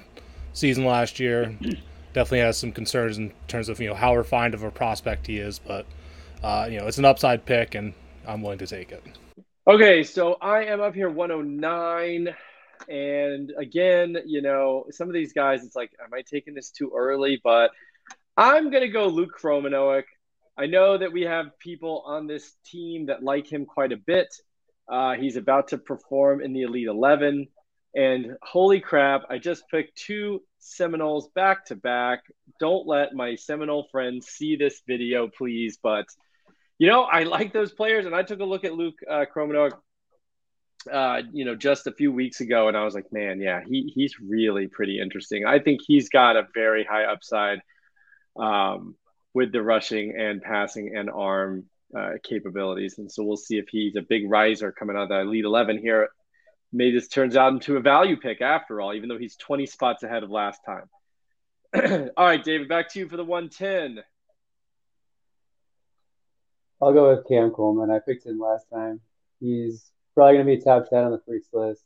season 0.54 0.86
last 0.86 1.20
year. 1.20 1.56
Definitely 2.14 2.40
has 2.40 2.58
some 2.58 2.72
concerns 2.72 3.18
in 3.18 3.34
terms 3.48 3.70
of, 3.70 3.80
you 3.80 3.90
know, 3.90 3.96
how 3.96 4.16
refined 4.16 4.54
of 4.54 4.64
a 4.64 4.72
prospect 4.72 5.28
he 5.28 5.38
is, 5.38 5.60
but– 5.60 5.86
uh, 6.46 6.68
you 6.70 6.80
know, 6.80 6.86
it's 6.86 7.00
an 7.00 7.06
upside 7.06 7.44
pick, 7.44 7.74
and 7.74 7.94
I'm 8.28 8.44
willing 8.44 8.60
to 8.60 8.68
take 8.68 8.92
it. 8.92 9.04
Okay, 9.68 10.04
so 10.04 10.38
I 10.42 10.66
am 10.66 10.80
up 10.80 10.94
here 10.94 11.10
109. 11.10 12.36
And 12.90 13.52
again, 13.58 14.18
you 14.26 14.42
know, 14.42 14.86
some 14.92 15.08
of 15.08 15.14
these 15.14 15.34
guys, 15.34 15.64
it's 15.64 15.76
like, 15.76 15.92
am 16.04 16.14
I 16.14 16.22
taking 16.22 16.54
this 16.54 16.72
too 16.72 16.92
early? 16.96 17.40
But 17.44 17.72
I'm 18.38 18.70
going 18.70 18.84
to 18.84 18.90
go 18.90 19.08
Luke 19.08 19.38
Kromenhoek. 19.40 20.04
I 20.58 20.68
know 20.68 20.98
that 20.98 21.12
we 21.12 21.24
have 21.24 21.58
people 21.60 22.04
on 22.06 22.28
this 22.28 22.56
team 22.66 23.08
that 23.08 23.24
like 23.24 23.52
him 23.52 23.66
quite 23.66 23.92
a 23.92 23.98
bit. 23.98 24.34
Uh, 24.88 25.14
he's 25.14 25.36
about 25.36 25.70
to 25.70 25.78
perform 25.78 26.42
in 26.42 26.54
the 26.54 26.62
Elite 26.62 26.88
11. 26.88 27.48
And 27.96 28.38
holy 28.44 28.82
crap, 28.82 29.24
I 29.30 29.38
just 29.38 29.68
picked 29.70 29.98
two 29.98 30.42
Seminoles 30.60 31.30
back 31.30 31.66
to 31.68 31.76
back. 31.76 32.24
Don't 32.60 32.86
let 32.86 33.14
my 33.14 33.36
Seminole 33.36 33.88
friends 33.92 34.28
see 34.28 34.56
this 34.56 34.82
video, 34.86 35.30
please. 35.30 35.78
But 35.82 36.06
you 36.78 36.88
know, 36.88 37.04
I 37.04 37.24
like 37.24 37.54
those 37.54 37.72
players, 37.72 38.06
and 38.06 38.14
I 38.14 38.24
took 38.24 38.42
a 38.42 38.46
look 38.46 38.66
at 38.66 38.74
Luke 38.74 39.00
uh, 39.10 39.26
uh, 40.92 41.22
you 41.32 41.46
know, 41.46 41.56
just 41.56 41.88
a 41.88 41.92
few 41.92 42.12
weeks 42.12 42.42
ago, 42.42 42.68
and 42.68 42.78
I 42.78 42.84
was 42.84 42.96
like, 42.96 43.12
man, 43.12 43.40
yeah, 43.40 43.62
he 43.66 43.92
he's 43.94 44.16
really 44.20 44.68
pretty 44.68 45.00
interesting. 45.00 45.46
I 45.46 45.60
think 45.60 45.82
he's 45.86 46.10
got 46.10 46.36
a 46.36 46.48
very 46.54 46.84
high 46.84 47.06
upside 47.06 47.62
um, 48.38 48.96
with 49.34 49.52
the 49.52 49.62
rushing 49.62 50.16
and 50.18 50.42
passing 50.42 50.96
and 50.96 51.10
arm 51.10 51.66
uh, 51.98 52.14
capabilities. 52.24 52.98
And 52.98 53.12
so 53.12 53.24
we'll 53.24 53.38
see 53.38 53.58
if 53.58 53.68
he's 53.70 53.96
a 53.96 54.02
big 54.02 54.30
riser 54.30 54.72
coming 54.72 54.96
out 54.96 55.04
of 55.04 55.10
the 55.10 55.20
Elite 55.22 55.46
11 55.46 55.78
here. 55.78 56.10
Maybe 56.74 56.98
this 56.98 57.08
turns 57.08 57.36
out 57.36 57.54
into 57.54 57.78
a 57.78 57.82
value 57.82 58.18
pick 58.18 58.42
after 58.42 58.82
all, 58.82 58.94
even 58.94 59.08
though 59.08 59.18
he's 59.18 59.36
20 59.38 59.66
spots 59.66 60.04
ahead 60.04 60.24
of 60.24 60.30
last 60.30 60.60
time. 60.66 60.90
all 62.18 62.26
right, 62.26 62.44
David, 62.44 62.68
back 62.68 62.90
to 62.92 63.00
you 63.00 63.08
for 63.08 63.18
the 63.18 63.24
110. 63.24 64.04
I'll 66.82 66.94
go 66.94 67.16
with 67.16 67.28
Cam 67.28 67.52
Coleman. 67.52 67.90
I 67.90 68.00
picked 68.00 68.26
him 68.26 68.40
last 68.40 68.66
time. 68.74 69.00
He's 69.40 69.90
probably 70.16 70.36
going 70.36 70.48
to 70.48 70.56
be 70.56 70.62
top 70.62 70.90
10 70.90 71.04
on 71.04 71.12
the 71.12 71.22
freaks 71.26 71.50
list. 71.54 71.84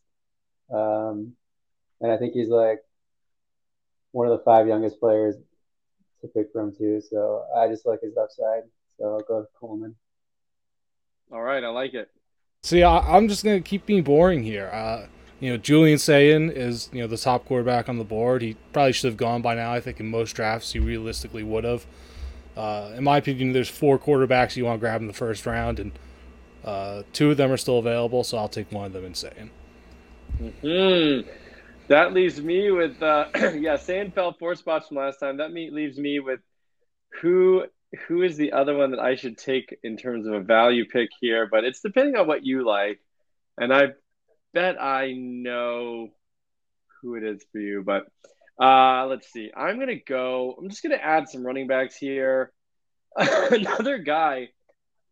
Um, 0.72 1.34
and 2.00 2.12
I 2.12 2.18
think 2.18 2.34
he's 2.34 2.50
like 2.50 2.80
one 4.12 4.28
of 4.28 4.38
the 4.38 4.44
five 4.44 4.68
youngest 4.68 5.00
players 5.00 5.36
to 6.22 6.28
pick 6.28 6.52
from, 6.54 6.74
too. 6.74 7.02
So 7.02 7.44
I 7.58 7.68
just 7.68 7.86
like 7.86 8.02
his 8.02 8.16
upside. 8.18 8.64
So 8.98 9.06
I'll 9.06 9.20
go 9.20 9.40
with 9.40 9.50
Coleman. 9.60 9.96
All 11.32 11.42
right. 11.42 11.64
I 11.64 11.70
like 11.70 11.94
it. 11.94 12.10
See, 12.64 12.84
I, 12.84 13.18
am 13.18 13.28
just 13.28 13.44
going 13.44 13.62
to 13.62 13.68
keep 13.68 13.86
being 13.86 14.04
boring 14.04 14.44
here. 14.44 14.70
Uh, 14.72 15.08
you 15.40 15.52
know, 15.52 15.58
Julian 15.58 15.98
Sayin 15.98 16.50
is, 16.50 16.90
you 16.92 17.00
know, 17.00 17.08
the 17.08 17.18
top 17.18 17.46
quarterback 17.46 17.88
on 17.88 17.98
the 17.98 18.04
board. 18.04 18.42
He 18.42 18.58
probably 18.74 18.92
should 18.92 19.08
have 19.08 19.18
gone 19.18 19.42
by 19.42 19.56
now. 19.56 19.72
I 19.72 19.80
think 19.80 20.00
in 20.00 20.08
most 20.08 20.34
drafts 20.34 20.74
he 20.74 20.80
realistically 20.80 21.44
would 21.44 21.64
have. 21.64 21.86
Uh, 22.58 22.92
in 22.98 23.06
my 23.06 23.18
opinion, 23.18 23.54
there's 23.54 23.70
four 23.70 23.98
quarterbacks 23.98 24.58
you 24.58 24.66
want 24.66 24.76
to 24.76 24.80
grab 24.82 25.00
in 25.00 25.08
the 25.08 25.14
first 25.14 25.46
round, 25.46 25.80
and 25.80 25.94
uh, 26.64 27.04
two 27.14 27.32
of 27.32 27.38
them 27.38 27.52
are 27.52 27.58
still 27.58 27.80
available, 27.80 28.24
so 28.24 28.38
I'll 28.38 28.50
take 28.50 28.72
one 28.72 28.86
of 28.86 28.94
them 28.94 29.14
Sayin. 29.14 29.50
Hmm. 30.62 31.30
That 31.88 32.14
leaves 32.14 32.40
me 32.40 32.72
with 32.72 33.02
uh, 33.02 33.26
yeah, 33.56 33.78
Sayin 33.78 34.12
fell 34.12 34.34
four 34.34 34.56
spots 34.56 34.88
from 34.88 34.98
last 34.98 35.20
time. 35.20 35.38
That 35.38 35.52
leaves 35.52 35.98
me 35.98 36.20
with 36.20 36.40
who 37.22 37.66
who 38.08 38.22
is 38.22 38.38
the 38.38 38.52
other 38.52 38.78
one 38.78 38.92
that 38.92 39.00
I 39.00 39.16
should 39.16 39.38
take 39.38 39.76
in 39.84 39.98
terms 39.98 40.28
of 40.28 40.34
a 40.34 40.42
value 40.42 40.86
pick 40.86 41.10
here, 41.20 41.48
but 41.50 41.64
it's 41.64 41.80
depending 41.80 42.16
on 42.16 42.28
what 42.28 42.46
you 42.46 42.64
like. 42.64 43.00
And 43.58 43.74
I 43.74 43.94
bet 44.54 44.82
I 44.82 45.14
know 45.14 46.10
who 47.02 47.16
it 47.16 47.24
is 47.24 47.44
for 47.52 47.60
you, 47.60 47.84
but 47.84 48.06
uh, 48.62 49.08
let's 49.08 49.32
see. 49.32 49.52
I'm 49.56 49.78
to 49.88 49.96
go, 49.96 50.56
I'm 50.60 50.70
just 50.70 50.84
to 50.84 51.04
add 51.04 51.30
some 51.30 51.44
running 51.44 51.68
backs 51.68 51.96
here. 51.96 52.52
Another 53.16 53.98
guy 53.98 54.50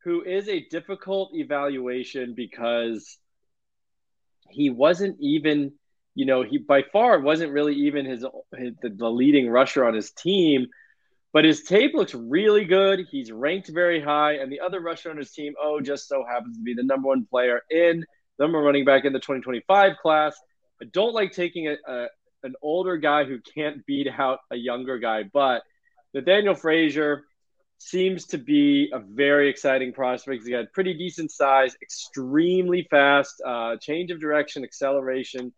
who 0.08 0.24
is 0.24 0.48
a 0.48 0.66
difficult 0.70 1.32
evaluation 1.34 2.34
because 2.34 3.18
he 4.50 4.70
wasn't 4.70 5.18
even, 5.20 5.74
you 6.16 6.26
know, 6.26 6.44
he 6.44 6.60
by 6.60 6.84
far 6.94 7.20
wasn't 7.20 7.52
really 7.52 7.76
even 7.76 8.06
his, 8.06 8.26
his 8.56 8.74
the, 8.82 8.90
the 8.90 9.10
leading 9.10 9.50
rusher 9.50 9.86
on 9.86 9.94
his 9.94 10.12
team 10.12 10.68
but 11.34 11.44
his 11.44 11.64
tape 11.64 11.94
looks 11.94 12.16
really 12.16 12.64
good. 12.64 13.06
He's 13.12 13.32
ranked 13.32 13.68
very 13.68 14.02
high, 14.02 14.36
and 14.38 14.52
the 14.52 14.62
other 14.62 14.80
rusher 14.80 15.12
on 15.12 15.18
his 15.18 15.32
team, 15.32 15.54
oh, 15.62 15.82
just 15.82 16.08
so 16.08 16.26
happens 16.28 16.58
to 16.58 16.64
be 16.64 16.74
the 16.74 16.84
number 16.84 17.10
one 17.10 17.28
player 17.30 17.62
in 17.70 18.06
number 18.40 18.60
running 18.60 18.86
back 18.86 19.04
in 19.06 19.14
the 19.14 19.20
2025 19.20 19.98
class. 20.02 20.36
I 20.82 20.86
don't 20.94 21.14
like 21.14 21.34
taking 21.34 21.68
a, 21.68 21.76
a 21.86 22.08
an 22.44 22.56
older 22.62 22.98
guy 22.98 23.26
who 23.26 23.40
can't 23.54 23.86
beat 23.86 24.08
out 24.08 24.40
a 24.52 24.56
younger 24.56 25.00
guy, 25.00 25.26
but 25.32 25.64
Nathaniel 26.14 26.56
Frazier 26.56 27.24
seems 27.80 28.26
to 28.28 28.38
be 28.38 28.90
a 28.94 29.00
very 29.00 29.50
exciting 29.50 29.94
prospect. 29.94 30.44
He's 30.44 30.52
got 30.52 30.72
pretty 30.74 30.94
decent 30.94 31.32
size, 31.32 31.76
extremely 31.82 32.88
fast, 32.90 33.42
uh, 33.46 33.78
change 33.78 34.12
of 34.12 34.20
direction, 34.20 34.64
acceleration, 34.64 35.54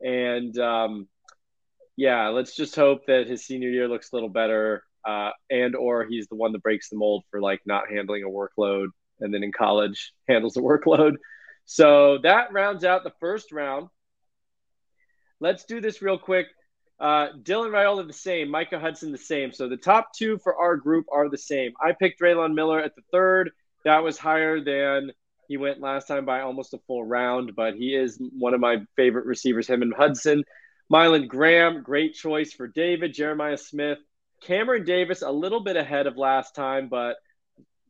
and 0.00 0.56
um, 0.58 1.08
yeah, 1.96 2.28
let's 2.28 2.56
just 2.56 2.74
hope 2.74 3.06
that 3.06 3.26
his 3.26 3.44
senior 3.44 3.70
year 3.70 3.88
looks 3.88 4.12
a 4.12 4.16
little 4.16 4.28
better 4.28 4.84
uh, 5.06 5.30
and 5.50 5.74
or 5.74 6.04
he's 6.04 6.26
the 6.28 6.36
one 6.36 6.52
that 6.52 6.62
breaks 6.62 6.88
the 6.88 6.96
mold 6.96 7.24
for 7.30 7.40
like 7.40 7.60
not 7.66 7.90
handling 7.90 8.22
a 8.24 8.28
workload 8.28 8.86
and 9.20 9.32
then 9.32 9.42
in 9.42 9.52
college 9.52 10.12
handles 10.28 10.54
the 10.54 10.60
workload. 10.60 11.14
So 11.64 12.18
that 12.22 12.52
rounds 12.52 12.84
out 12.84 13.04
the 13.04 13.12
first 13.20 13.52
round. 13.52 13.88
Let's 15.40 15.64
do 15.64 15.80
this 15.80 16.02
real 16.02 16.18
quick. 16.18 16.46
Uh, 17.02 17.32
Dylan 17.42 17.72
Raiola 17.72 18.06
the 18.06 18.12
same, 18.12 18.48
Micah 18.48 18.78
Hudson 18.78 19.10
the 19.10 19.18
same. 19.18 19.52
So 19.52 19.68
the 19.68 19.76
top 19.76 20.12
two 20.14 20.38
for 20.38 20.56
our 20.56 20.76
group 20.76 21.06
are 21.12 21.28
the 21.28 21.36
same. 21.36 21.72
I 21.80 21.90
picked 21.90 22.20
Drelon 22.20 22.54
Miller 22.54 22.80
at 22.80 22.94
the 22.94 23.02
third. 23.10 23.50
That 23.84 24.04
was 24.04 24.18
higher 24.18 24.62
than 24.62 25.10
he 25.48 25.56
went 25.56 25.80
last 25.80 26.06
time 26.06 26.24
by 26.24 26.42
almost 26.42 26.74
a 26.74 26.78
full 26.86 27.02
round, 27.02 27.56
but 27.56 27.74
he 27.74 27.96
is 27.96 28.22
one 28.38 28.54
of 28.54 28.60
my 28.60 28.82
favorite 28.94 29.26
receivers, 29.26 29.66
him 29.66 29.82
and 29.82 29.92
Hudson. 29.92 30.44
Mylan 30.92 31.26
Graham, 31.26 31.82
great 31.82 32.14
choice 32.14 32.52
for 32.52 32.68
David. 32.68 33.14
Jeremiah 33.14 33.58
Smith, 33.58 33.98
Cameron 34.40 34.84
Davis, 34.84 35.22
a 35.22 35.30
little 35.30 35.60
bit 35.60 35.76
ahead 35.76 36.06
of 36.06 36.16
last 36.16 36.54
time, 36.54 36.88
but 36.88 37.16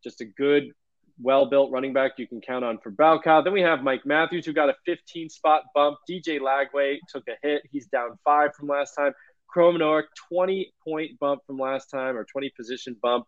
just 0.02 0.22
a 0.22 0.24
good, 0.24 0.72
well 1.20 1.46
built 1.46 1.70
running 1.70 1.92
back 1.92 2.12
you 2.16 2.26
can 2.26 2.40
count 2.40 2.64
on 2.64 2.78
for 2.78 2.90
bell 2.90 3.20
cow. 3.20 3.40
Then 3.42 3.52
we 3.52 3.62
have 3.62 3.82
Mike 3.82 4.04
Matthews, 4.04 4.46
who 4.46 4.52
got 4.52 4.68
a 4.68 4.74
15 4.86 5.28
spot 5.28 5.62
bump. 5.74 5.98
DJ 6.08 6.40
Lagway 6.40 6.98
took 7.08 7.24
a 7.28 7.34
hit. 7.42 7.62
He's 7.70 7.86
down 7.86 8.18
five 8.24 8.54
from 8.54 8.68
last 8.68 8.94
time. 8.94 9.12
Kromenhoek, 9.54 10.04
20 10.28 10.72
point 10.82 11.18
bump 11.18 11.42
from 11.46 11.58
last 11.58 11.90
time, 11.90 12.16
or 12.16 12.24
20 12.24 12.50
position 12.56 12.96
bump. 13.02 13.24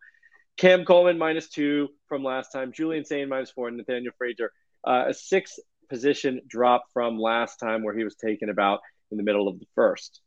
Cam 0.57 0.85
Coleman, 0.85 1.17
minus 1.17 1.49
two 1.49 1.89
from 2.07 2.23
last 2.23 2.51
time. 2.51 2.71
Julian 2.71 3.05
Sayin, 3.05 3.29
minus 3.29 3.51
four. 3.51 3.67
And 3.67 3.77
Nathaniel 3.77 4.13
Frazier, 4.17 4.51
uh, 4.85 5.05
a 5.07 5.13
six 5.13 5.59
position 5.89 6.41
drop 6.47 6.85
from 6.93 7.19
last 7.19 7.57
time, 7.57 7.83
where 7.83 7.95
he 7.95 8.03
was 8.03 8.15
taken 8.15 8.49
about 8.49 8.79
in 9.11 9.17
the 9.17 9.23
middle 9.23 9.47
of 9.47 9.59
the 9.59 9.67
first. 9.75 10.21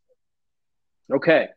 Okay. 1.13 1.49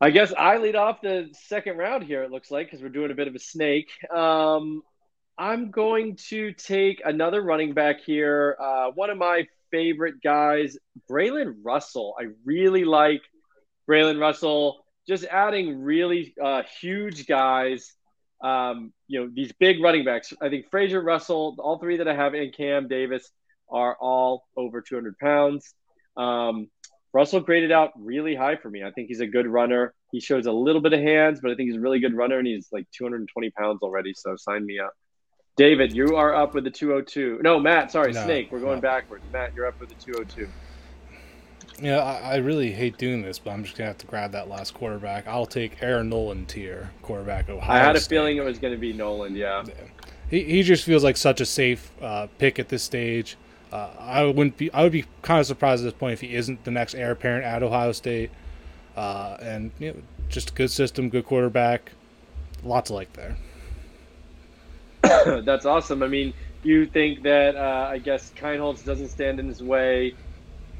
I 0.00 0.10
guess 0.10 0.32
I 0.36 0.58
lead 0.58 0.76
off 0.76 1.00
the 1.00 1.28
second 1.32 1.76
round 1.76 2.04
here, 2.04 2.22
it 2.22 2.30
looks 2.30 2.50
like, 2.50 2.68
because 2.68 2.82
we're 2.82 2.88
doing 2.88 3.10
a 3.10 3.14
bit 3.14 3.26
of 3.26 3.34
a 3.34 3.40
snake. 3.40 3.90
Um, 4.14 4.82
I'm 5.36 5.70
going 5.70 6.16
to 6.28 6.52
take 6.52 7.02
another 7.04 7.42
running 7.42 7.74
back 7.74 8.00
here. 8.04 8.56
Uh, 8.60 8.90
one 8.94 9.10
of 9.10 9.18
my 9.18 9.46
favorite 9.70 10.22
guys, 10.22 10.76
Braylon 11.10 11.54
Russell. 11.62 12.14
I 12.18 12.26
really 12.44 12.84
like 12.84 13.22
Braylon 13.88 14.20
Russell. 14.20 14.84
Just 15.08 15.24
adding 15.24 15.80
really 15.80 16.34
uh, 16.42 16.62
huge 16.80 17.26
guys. 17.26 17.92
Um, 18.42 18.92
you 19.08 19.20
know, 19.20 19.30
these 19.32 19.52
big 19.58 19.82
running 19.82 20.04
backs. 20.04 20.32
I 20.40 20.48
think 20.48 20.70
Frazier 20.70 21.02
Russell, 21.02 21.56
all 21.58 21.78
three 21.78 21.96
that 21.96 22.06
I 22.06 22.14
have, 22.14 22.34
and 22.34 22.54
Cam 22.54 22.86
Davis 22.86 23.28
are 23.70 23.96
all 24.00 24.46
over 24.56 24.80
200 24.80 25.18
pounds. 25.18 25.74
Um, 26.16 26.68
Russell 27.18 27.40
graded 27.40 27.72
out 27.72 27.90
really 27.96 28.36
high 28.36 28.54
for 28.54 28.70
me. 28.70 28.84
I 28.84 28.92
think 28.92 29.08
he's 29.08 29.18
a 29.18 29.26
good 29.26 29.48
runner. 29.48 29.92
He 30.12 30.20
shows 30.20 30.46
a 30.46 30.52
little 30.52 30.80
bit 30.80 30.92
of 30.92 31.00
hands, 31.00 31.40
but 31.42 31.50
I 31.50 31.56
think 31.56 31.68
he's 31.68 31.76
a 31.76 31.80
really 31.80 31.98
good 31.98 32.14
runner, 32.14 32.38
and 32.38 32.46
he's 32.46 32.68
like 32.70 32.86
220 32.96 33.50
pounds 33.50 33.82
already. 33.82 34.14
So 34.14 34.36
sign 34.36 34.64
me 34.64 34.78
up. 34.78 34.92
David, 35.56 35.92
you 35.92 36.14
are 36.14 36.32
up 36.32 36.54
with 36.54 36.62
the 36.62 36.70
202. 36.70 37.40
No, 37.42 37.58
Matt, 37.58 37.90
sorry, 37.90 38.12
no, 38.12 38.22
Snake. 38.22 38.52
We're 38.52 38.60
going 38.60 38.76
no. 38.76 38.82
backwards. 38.82 39.24
Matt, 39.32 39.52
you're 39.56 39.66
up 39.66 39.80
with 39.80 39.88
the 39.88 39.96
202. 39.96 40.48
Yeah, 41.82 41.98
I, 41.98 42.34
I, 42.34 42.36
really 42.36 42.70
hate 42.70 42.98
doing 42.98 43.22
this, 43.22 43.40
but 43.40 43.50
I'm 43.50 43.64
just 43.64 43.76
gonna 43.76 43.88
have 43.88 43.98
to 43.98 44.06
grab 44.06 44.30
that 44.30 44.48
last 44.48 44.74
quarterback. 44.74 45.26
I'll 45.26 45.44
take 45.44 45.82
Aaron 45.82 46.08
Noland 46.08 46.52
here, 46.52 46.92
quarterback 47.02 47.48
Ohio. 47.48 47.80
I 47.80 47.84
had 47.84 47.96
a 47.96 48.00
State. 48.00 48.14
feeling 48.14 48.36
it 48.36 48.44
was 48.44 48.60
going 48.60 48.74
to 48.74 48.78
be 48.78 48.92
Noland. 48.92 49.36
Yeah. 49.36 49.64
yeah. 49.66 49.74
He, 50.30 50.44
he 50.44 50.62
just 50.62 50.84
feels 50.84 51.02
like 51.02 51.16
such 51.16 51.40
a 51.40 51.46
safe 51.46 51.90
uh, 52.00 52.28
pick 52.38 52.60
at 52.60 52.68
this 52.68 52.84
stage. 52.84 53.36
Uh, 53.72 53.90
I 53.98 54.24
wouldn't 54.24 54.56
be. 54.56 54.72
I 54.72 54.82
would 54.82 54.92
be 54.92 55.04
kind 55.22 55.40
of 55.40 55.46
surprised 55.46 55.82
at 55.82 55.84
this 55.84 55.98
point 55.98 56.14
if 56.14 56.20
he 56.20 56.34
isn't 56.34 56.64
the 56.64 56.70
next 56.70 56.94
heir 56.94 57.10
apparent 57.10 57.44
at 57.44 57.62
Ohio 57.62 57.92
State. 57.92 58.30
Uh, 58.96 59.36
and 59.40 59.70
you 59.78 59.92
know, 59.92 60.02
just 60.28 60.50
a 60.50 60.52
good 60.54 60.70
system, 60.70 61.08
good 61.08 61.26
quarterback, 61.26 61.92
lots 62.64 62.88
to 62.88 62.94
like 62.94 63.12
there. 63.12 63.36
That's 65.42 65.66
awesome. 65.66 66.02
I 66.02 66.08
mean, 66.08 66.32
you 66.62 66.86
think 66.86 67.22
that 67.22 67.56
uh, 67.56 67.88
I 67.90 67.98
guess 67.98 68.32
Kienholz 68.36 68.84
doesn't 68.84 69.08
stand 69.08 69.38
in 69.38 69.48
his 69.48 69.62
way. 69.62 70.14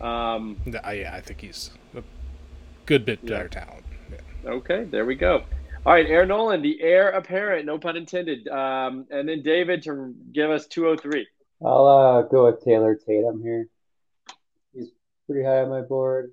Um, 0.01 0.57
uh, 0.67 0.91
yeah, 0.91 1.15
I 1.15 1.21
think 1.21 1.41
he's 1.41 1.71
a 1.95 2.03
good 2.87 3.05
bit 3.05 3.25
better 3.25 3.49
yeah. 3.53 3.65
talent. 3.65 3.85
Yeah. 4.11 4.51
Okay, 4.51 4.85
there 4.85 5.05
we 5.05 5.15
go. 5.15 5.45
All 5.87 5.93
right, 5.93 6.07
Aaron 6.07 6.29
Noland, 6.29 6.65
the 6.65 6.81
heir 6.81 7.11
apparent, 7.11 7.67
no 7.67 7.79
pun 7.79 7.97
intended. 7.97 8.49
Um, 8.49 9.07
and 9.11 9.29
then 9.29 9.43
David 9.43 9.83
to 9.85 10.15
give 10.33 10.51
us 10.51 10.67
203. 10.67 11.27
I'll 11.65 11.87
uh, 11.87 12.23
go 12.23 12.47
with 12.47 12.65
Taylor 12.65 12.95
Tatum 12.95 13.43
here. 13.43 13.69
He's 14.73 14.91
pretty 15.27 15.45
high 15.45 15.63
on 15.63 15.71
my 15.71 15.81
board. 15.81 16.33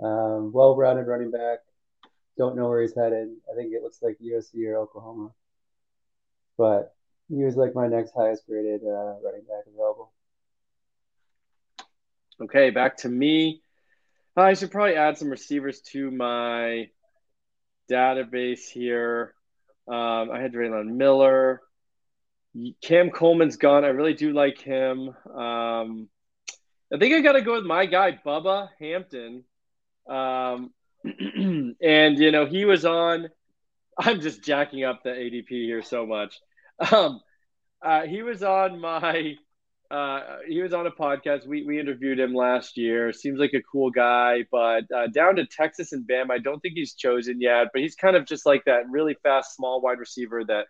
Um, 0.00 0.52
well-rounded 0.52 1.06
running 1.06 1.32
back. 1.32 1.58
Don't 2.36 2.56
know 2.56 2.68
where 2.68 2.80
he's 2.82 2.94
headed. 2.94 3.30
I 3.50 3.56
think 3.56 3.72
it 3.72 3.82
looks 3.82 4.00
like 4.00 4.18
USC 4.22 4.64
or 4.68 4.76
Oklahoma. 4.76 5.32
But 6.56 6.94
he 7.28 7.42
was 7.42 7.56
like 7.56 7.74
my 7.74 7.88
next 7.88 8.12
highest 8.16 8.46
graded 8.46 8.82
uh, 8.84 9.16
running 9.24 9.42
back 9.48 9.64
available. 9.66 10.12
Okay, 12.40 12.70
back 12.70 12.98
to 12.98 13.08
me. 13.08 13.62
I 14.36 14.54
should 14.54 14.70
probably 14.70 14.94
add 14.94 15.18
some 15.18 15.30
receivers 15.30 15.80
to 15.92 16.12
my 16.12 16.90
database 17.90 18.68
here. 18.68 19.34
Um, 19.88 20.30
I 20.30 20.40
had 20.40 20.52
Drelon 20.52 20.94
Miller. 20.94 21.60
Cam 22.82 23.10
Coleman's 23.10 23.56
gone. 23.56 23.84
I 23.84 23.88
really 23.88 24.14
do 24.14 24.32
like 24.32 24.58
him. 24.58 25.08
Um, 25.08 26.08
I 26.92 26.98
think 26.98 27.14
I 27.14 27.20
got 27.20 27.32
to 27.32 27.42
go 27.42 27.54
with 27.54 27.64
my 27.64 27.86
guy, 27.86 28.18
Bubba 28.24 28.68
Hampton. 28.80 29.44
Um, 30.08 30.72
and, 31.04 32.18
you 32.18 32.30
know, 32.30 32.46
he 32.46 32.64
was 32.64 32.84
on 32.84 33.28
I'm 33.98 34.20
just 34.20 34.42
jacking 34.42 34.84
up 34.84 35.02
the 35.02 35.10
ADP 35.10 35.48
here 35.48 35.82
so 35.82 36.06
much. 36.06 36.40
Um, 36.92 37.20
uh, 37.84 38.02
he 38.02 38.22
was 38.22 38.42
on 38.42 38.80
my 38.80 39.34
uh, 39.90 40.36
he 40.46 40.62
was 40.62 40.72
on 40.72 40.86
a 40.86 40.90
podcast. 40.90 41.46
We 41.46 41.64
we 41.64 41.80
interviewed 41.80 42.20
him 42.20 42.34
last 42.34 42.76
year. 42.76 43.12
Seems 43.12 43.40
like 43.40 43.54
a 43.54 43.62
cool 43.62 43.90
guy, 43.90 44.44
but 44.52 44.84
uh, 44.94 45.08
down 45.08 45.36
to 45.36 45.46
Texas 45.46 45.92
and 45.92 46.06
Bam. 46.06 46.30
I 46.30 46.38
don't 46.38 46.60
think 46.60 46.74
he's 46.74 46.94
chosen 46.94 47.40
yet, 47.40 47.68
but 47.72 47.82
he's 47.82 47.96
kind 47.96 48.14
of 48.14 48.26
just 48.26 48.46
like 48.46 48.64
that 48.66 48.88
really 48.88 49.16
fast, 49.24 49.56
small 49.56 49.80
wide 49.80 49.98
receiver 49.98 50.44
that 50.44 50.66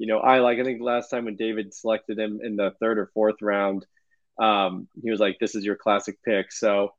you 0.00 0.06
know 0.06 0.18
I 0.18 0.38
like. 0.38 0.58
I 0.58 0.64
think 0.64 0.80
last 0.80 1.10
time 1.10 1.26
when 1.26 1.36
David 1.36 1.74
selected 1.74 2.18
him 2.18 2.40
in 2.42 2.56
the 2.56 2.72
third 2.80 2.98
or 2.98 3.10
fourth 3.12 3.42
round, 3.42 3.84
um, 4.40 4.88
he 5.02 5.10
was 5.10 5.20
like, 5.20 5.36
"This 5.38 5.54
is 5.54 5.62
your 5.62 5.76
classic 5.76 6.16
pick." 6.24 6.50
So 6.52 6.94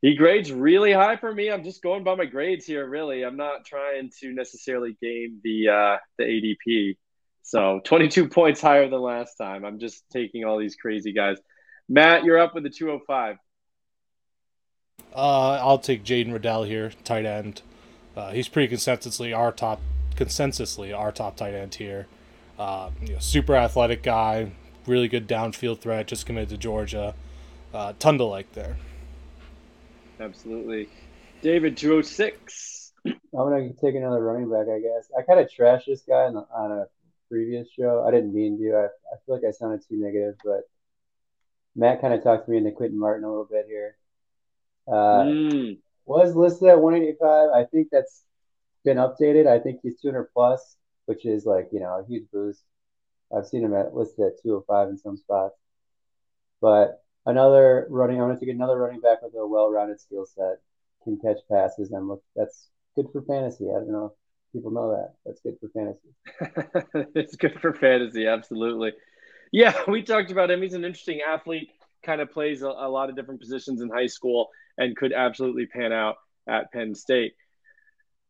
he 0.00 0.16
grades 0.16 0.50
really 0.50 0.92
high 0.92 1.16
for 1.16 1.32
me. 1.32 1.52
I'm 1.52 1.62
just 1.62 1.84
going 1.84 2.02
by 2.02 2.16
my 2.16 2.24
grades 2.24 2.66
here. 2.66 2.84
Really, 2.84 3.22
I'm 3.22 3.36
not 3.36 3.64
trying 3.64 4.10
to 4.18 4.32
necessarily 4.32 4.96
game 5.00 5.40
the 5.44 5.68
uh, 5.68 5.96
the 6.18 6.24
ADP. 6.24 6.96
So 7.44 7.80
22 7.84 8.28
points 8.28 8.60
higher 8.60 8.88
than 8.88 9.00
last 9.00 9.36
time. 9.36 9.64
I'm 9.64 9.78
just 9.78 10.02
taking 10.12 10.44
all 10.44 10.58
these 10.58 10.74
crazy 10.74 11.12
guys. 11.12 11.38
Matt, 11.88 12.24
you're 12.24 12.38
up 12.38 12.54
with 12.56 12.64
the 12.64 12.70
205. 12.70 13.36
Uh, 15.14 15.58
I'll 15.62 15.78
take 15.78 16.02
Jaden 16.02 16.32
Reddell 16.32 16.64
here, 16.64 16.90
tight 17.04 17.24
end. 17.24 17.62
Uh, 18.16 18.32
he's 18.32 18.48
pretty 18.48 18.74
consensusly 18.74 19.36
our 19.36 19.52
top, 19.52 19.80
consensusly 20.16 20.96
our 20.96 21.12
top 21.12 21.36
tight 21.36 21.54
end 21.54 21.76
here. 21.76 22.08
Uh, 22.62 22.90
you 23.04 23.12
know, 23.12 23.18
super 23.18 23.56
athletic 23.56 24.04
guy, 24.04 24.52
really 24.86 25.08
good 25.08 25.26
downfield 25.26 25.80
threat. 25.80 26.06
Just 26.06 26.26
committed 26.26 26.48
to 26.50 26.56
Georgia. 26.56 27.12
Uh, 27.74 27.92
ton 27.98 28.18
to 28.18 28.24
like 28.24 28.52
there. 28.52 28.76
Absolutely, 30.20 30.88
David 31.40 31.76
206. 31.76 32.92
I'm 33.04 33.18
gonna 33.32 33.72
take 33.72 33.96
another 33.96 34.22
running 34.22 34.48
back, 34.48 34.68
I 34.72 34.78
guess. 34.78 35.10
I 35.18 35.22
kind 35.22 35.40
of 35.40 35.50
trashed 35.50 35.86
this 35.86 36.02
guy 36.02 36.22
on, 36.22 36.36
on 36.36 36.70
a 36.70 36.86
previous 37.28 37.66
show. 37.68 38.04
I 38.06 38.12
didn't 38.12 38.32
mean 38.32 38.56
to. 38.60 38.74
I, 38.76 38.84
I 38.84 39.16
feel 39.26 39.34
like 39.34 39.44
I 39.44 39.50
sounded 39.50 39.80
too 39.80 40.00
negative, 40.00 40.36
but 40.44 40.60
Matt 41.74 42.00
kind 42.00 42.14
of 42.14 42.22
talked 42.22 42.48
me 42.48 42.58
into 42.58 42.70
Quinton 42.70 42.96
Martin 42.96 43.24
a 43.24 43.28
little 43.28 43.48
bit 43.50 43.66
here. 43.66 43.96
Uh, 44.86 45.24
mm. 45.24 45.78
Was 46.04 46.36
listed 46.36 46.68
at 46.68 46.80
185. 46.80 47.50
I 47.52 47.64
think 47.64 47.88
that's 47.90 48.22
been 48.84 48.98
updated. 48.98 49.48
I 49.48 49.58
think 49.58 49.80
he's 49.82 50.00
200 50.00 50.28
plus, 50.32 50.76
which 51.06 51.24
is 51.26 51.44
like 51.46 51.68
you 51.72 51.80
know 51.80 52.00
a 52.00 52.06
huge 52.06 52.24
boost. 52.32 52.62
I've 53.34 53.46
seen 53.46 53.64
him 53.64 53.74
at 53.74 53.94
listed 53.94 54.26
at 54.26 54.42
205 54.42 54.88
in 54.88 54.98
some 54.98 55.16
spots. 55.16 55.56
But 56.60 57.02
another 57.26 57.86
running, 57.90 58.20
I'm 58.20 58.28
going 58.28 58.38
to 58.38 58.44
take 58.44 58.54
another 58.54 58.78
running 58.78 59.00
back 59.00 59.22
with 59.22 59.34
a 59.34 59.46
well-rounded 59.46 60.00
skill 60.00 60.26
set, 60.26 60.58
can 61.02 61.18
catch 61.18 61.38
passes, 61.50 61.90
and 61.92 62.08
look, 62.08 62.22
that's 62.36 62.68
good 62.94 63.06
for 63.12 63.22
fantasy. 63.22 63.68
I 63.70 63.74
don't 63.74 63.90
know 63.90 64.06
if 64.06 64.12
people 64.52 64.70
know 64.70 64.90
that. 64.90 65.14
That's 65.24 65.40
good 65.40 65.56
for 65.60 65.68
fantasy. 65.70 67.10
it's 67.14 67.36
good 67.36 67.58
for 67.60 67.72
fantasy, 67.72 68.26
absolutely. 68.26 68.92
Yeah, 69.50 69.74
we 69.88 70.02
talked 70.02 70.30
about 70.30 70.50
him. 70.50 70.62
He's 70.62 70.74
an 70.74 70.84
interesting 70.84 71.20
athlete, 71.26 71.70
kind 72.02 72.20
of 72.20 72.30
plays 72.30 72.62
a, 72.62 72.68
a 72.68 72.88
lot 72.88 73.10
of 73.10 73.16
different 73.16 73.40
positions 73.40 73.80
in 73.80 73.90
high 73.90 74.06
school 74.06 74.50
and 74.78 74.96
could 74.96 75.12
absolutely 75.12 75.66
pan 75.66 75.92
out 75.92 76.16
at 76.48 76.72
Penn 76.72 76.94
State. 76.94 77.34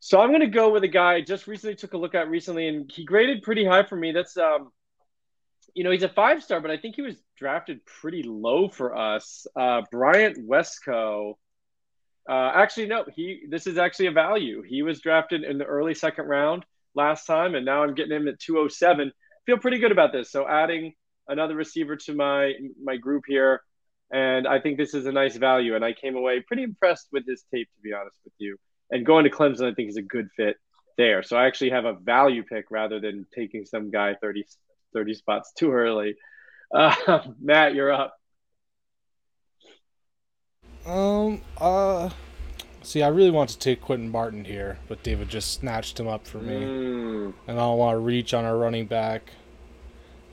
So 0.05 0.21
I'm 0.21 0.31
going 0.31 0.41
to 0.41 0.49
go 0.49 0.73
with 0.73 0.83
a 0.83 0.89
guy 0.89 1.15
I 1.15 1.21
just 1.21 1.47
recently 1.47 1.77
took 1.77 1.93
a 1.93 1.97
look 1.97 2.17
at 2.17 2.29
recently, 2.29 2.67
and 2.67 2.91
he 2.91 3.05
graded 3.05 3.45
pretty 3.45 3.65
high 3.65 3.85
for 3.85 3.95
me. 3.95 4.11
That's, 4.11 4.37
um, 4.37 4.73
you 5.75 5.85
know, 5.85 5.93
he's 5.93 6.03
a 6.03 6.09
five 6.09 6.43
star, 6.43 6.61
but 6.61 6.73
I 6.73 6.77
think 6.77 6.97
he 6.97 7.03
was 7.03 7.15
drafted 7.39 7.87
pretty 7.87 8.25
low 8.25 8.69
for 8.69 8.97
us. 8.97 9.47
Uh, 9.57 9.83
Bryant 9.93 10.39
Wesco 10.49 11.35
uh, 12.29 12.53
actually, 12.55 12.87
no. 12.87 13.05
He 13.15 13.43
this 13.49 13.67
is 13.67 13.79
actually 13.79 14.07
a 14.07 14.13
value. 14.13 14.63
He 14.63 14.83
was 14.83 15.01
drafted 15.01 15.43
in 15.43 15.59
the 15.59 15.65
early 15.65 15.95
second 15.95 16.27
round 16.27 16.65
last 16.95 17.27
time, 17.27 17.55
and 17.55 17.65
now 17.65 17.83
I'm 17.83 17.95
getting 17.95 18.13
him 18.13 18.29
at 18.29 18.39
207. 18.39 19.13
Feel 19.47 19.59
pretty 19.59 19.79
good 19.79 19.93
about 19.93 20.13
this. 20.13 20.31
So 20.31 20.47
adding 20.49 20.93
another 21.27 21.57
receiver 21.57 21.97
to 21.97 22.15
my 22.15 22.53
my 22.83 22.97
group 22.97 23.25
here, 23.27 23.63
and 24.13 24.47
I 24.47 24.61
think 24.61 24.79
this 24.79 24.95
is 24.95 25.07
a 25.07 25.13
nice 25.13 25.37
value. 25.37 25.75
And 25.75 25.85
I 25.85 25.93
came 25.95 26.17
away 26.17 26.41
pretty 26.41 26.63
impressed 26.63 27.09
with 27.11 27.27
his 27.27 27.45
tape, 27.53 27.69
to 27.75 27.81
be 27.83 27.93
honest 27.93 28.19
with 28.25 28.35
you. 28.39 28.57
And 28.93 29.05
going 29.05 29.25
to 29.25 29.31
Clemson, 29.31 29.71
I 29.71 29.75
think 29.75 29.89
is 29.89 29.97
a 29.97 30.03
good 30.03 30.29
fit 30.37 30.57
there. 30.97 31.23
So 31.23 31.37
I 31.37 31.47
actually 31.47 31.71
have 31.71 31.85
a 31.85 31.95
value 31.95 32.45
pick 32.45 32.67
rather 32.71 33.01
than 33.01 33.27
taking 33.35 33.65
some 33.65 33.91
guy 33.91 34.15
30, 34.21 34.45
30 34.95 35.15
spots 35.15 35.53
too 35.57 35.73
early. 35.73 36.15
Uh, 36.73 37.21
Matt, 37.41 37.75
you're 37.75 37.93
up. 37.93 38.15
Um, 40.87 41.41
uh, 41.59 42.11
see, 42.83 43.03
I 43.03 43.09
really 43.09 43.31
want 43.31 43.51
to 43.51 43.59
take 43.59 43.81
Quinton 43.81 44.11
Martin 44.11 44.45
here, 44.45 44.79
but 44.89 45.03
David 45.03 45.29
just 45.29 45.53
snatched 45.53 45.99
him 45.99 46.09
up 46.09 46.27
for 46.27 46.39
me. 46.39 46.61
Mm. 46.61 47.35
And 47.47 47.59
I 47.59 47.63
don't 47.63 47.79
want 47.79 47.95
to 47.95 48.01
reach 48.01 48.35
on 48.35 48.45
our 48.45 48.57
running 48.57 48.87
back. 48.87 49.33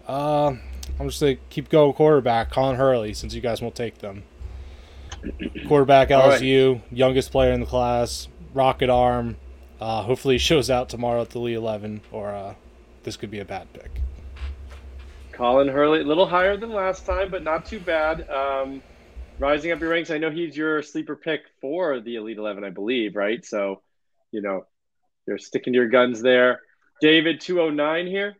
Uh, 0.08 0.56
I'm 1.00 1.08
just 1.08 1.22
going 1.22 1.38
to 1.38 1.41
keep 1.50 1.69
going 1.69 1.93
quarterback, 1.93 2.50
Colin 2.50 2.78
Hurley, 2.78 3.13
since 3.13 3.34
you 3.34 3.41
guys 3.41 3.62
won't 3.62 3.76
take 3.76 4.00
them. 4.00 4.24
quarterback 5.67 6.10
LSU, 6.10 6.74
right. 6.74 6.84
youngest 6.91 7.32
player 7.32 7.52
in 7.52 7.60
the 7.60 7.65
class, 7.65 8.28
rocket 8.54 8.90
arm. 8.90 9.38
Uh, 9.80 10.04
hopefully 10.04 10.36
he 10.36 10.40
shows 10.40 10.70
out 10.70 10.90
tomorrow 10.90 11.22
at 11.22 11.30
the 11.30 11.40
Elite 11.40 11.56
11, 11.56 12.02
or 12.12 12.32
uh, 12.32 12.54
this 13.04 13.16
could 13.16 13.32
be 13.32 13.40
a 13.40 13.46
bad 13.46 13.72
pick. 13.74 14.02
Colin 15.32 15.70
Hurley, 15.70 16.02
a 16.02 16.04
little 16.04 16.26
higher 16.26 16.58
than 16.58 16.72
last 16.72 17.06
time, 17.06 17.32
but 17.32 17.44
not 17.44 17.66
too 17.66 17.80
bad. 17.80 18.30
Um, 18.30 18.82
rising 19.40 19.72
up 19.72 19.80
your 19.80 19.90
ranks. 19.90 20.12
I 20.12 20.18
know 20.18 20.30
he's 20.30 20.56
your 20.56 20.82
sleeper 20.82 21.16
pick 21.16 21.44
for 21.62 22.02
the 22.02 22.18
Elite 22.18 22.38
Eleven, 22.38 22.66
I 22.66 22.70
believe, 22.70 23.16
right? 23.16 23.44
So, 23.46 23.82
you 24.32 24.42
know, 24.42 24.66
you're 25.26 25.38
sticking 25.38 25.74
to 25.74 25.78
your 25.78 25.88
guns 25.88 26.22
there. 26.22 26.60
David, 27.02 27.40
two 27.40 27.62
oh 27.62 27.70
nine 27.70 28.06
here. 28.06 28.36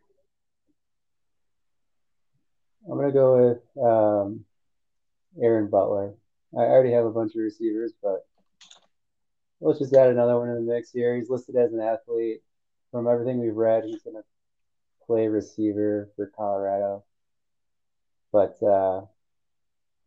I'm 2.90 2.98
gonna 2.98 3.12
go 3.12 3.48
with 3.48 3.82
um, 3.82 4.44
Aaron 5.40 5.70
Butler. 5.70 6.14
I 6.52 6.62
already 6.62 6.92
have 6.92 7.06
a 7.06 7.10
bunch 7.10 7.34
of 7.34 7.40
receivers, 7.40 7.92
but 8.02 8.26
let's 9.60 9.78
just 9.78 9.94
add 9.94 10.10
another 10.10 10.38
one 10.38 10.48
in 10.48 10.54
the 10.54 10.72
mix 10.72 10.90
here. 10.90 11.16
He's 11.16 11.30
listed 11.30 11.56
as 11.56 11.72
an 11.72 11.80
athlete. 11.80 12.42
From 12.90 13.06
everything 13.06 13.38
we've 13.38 13.54
read, 13.54 13.84
he's 13.84 14.02
gonna 14.02 14.24
play 15.06 15.28
receiver 15.28 16.10
for 16.16 16.30
Colorado. 16.36 17.04
But 18.32 18.56
uh, 18.62 19.00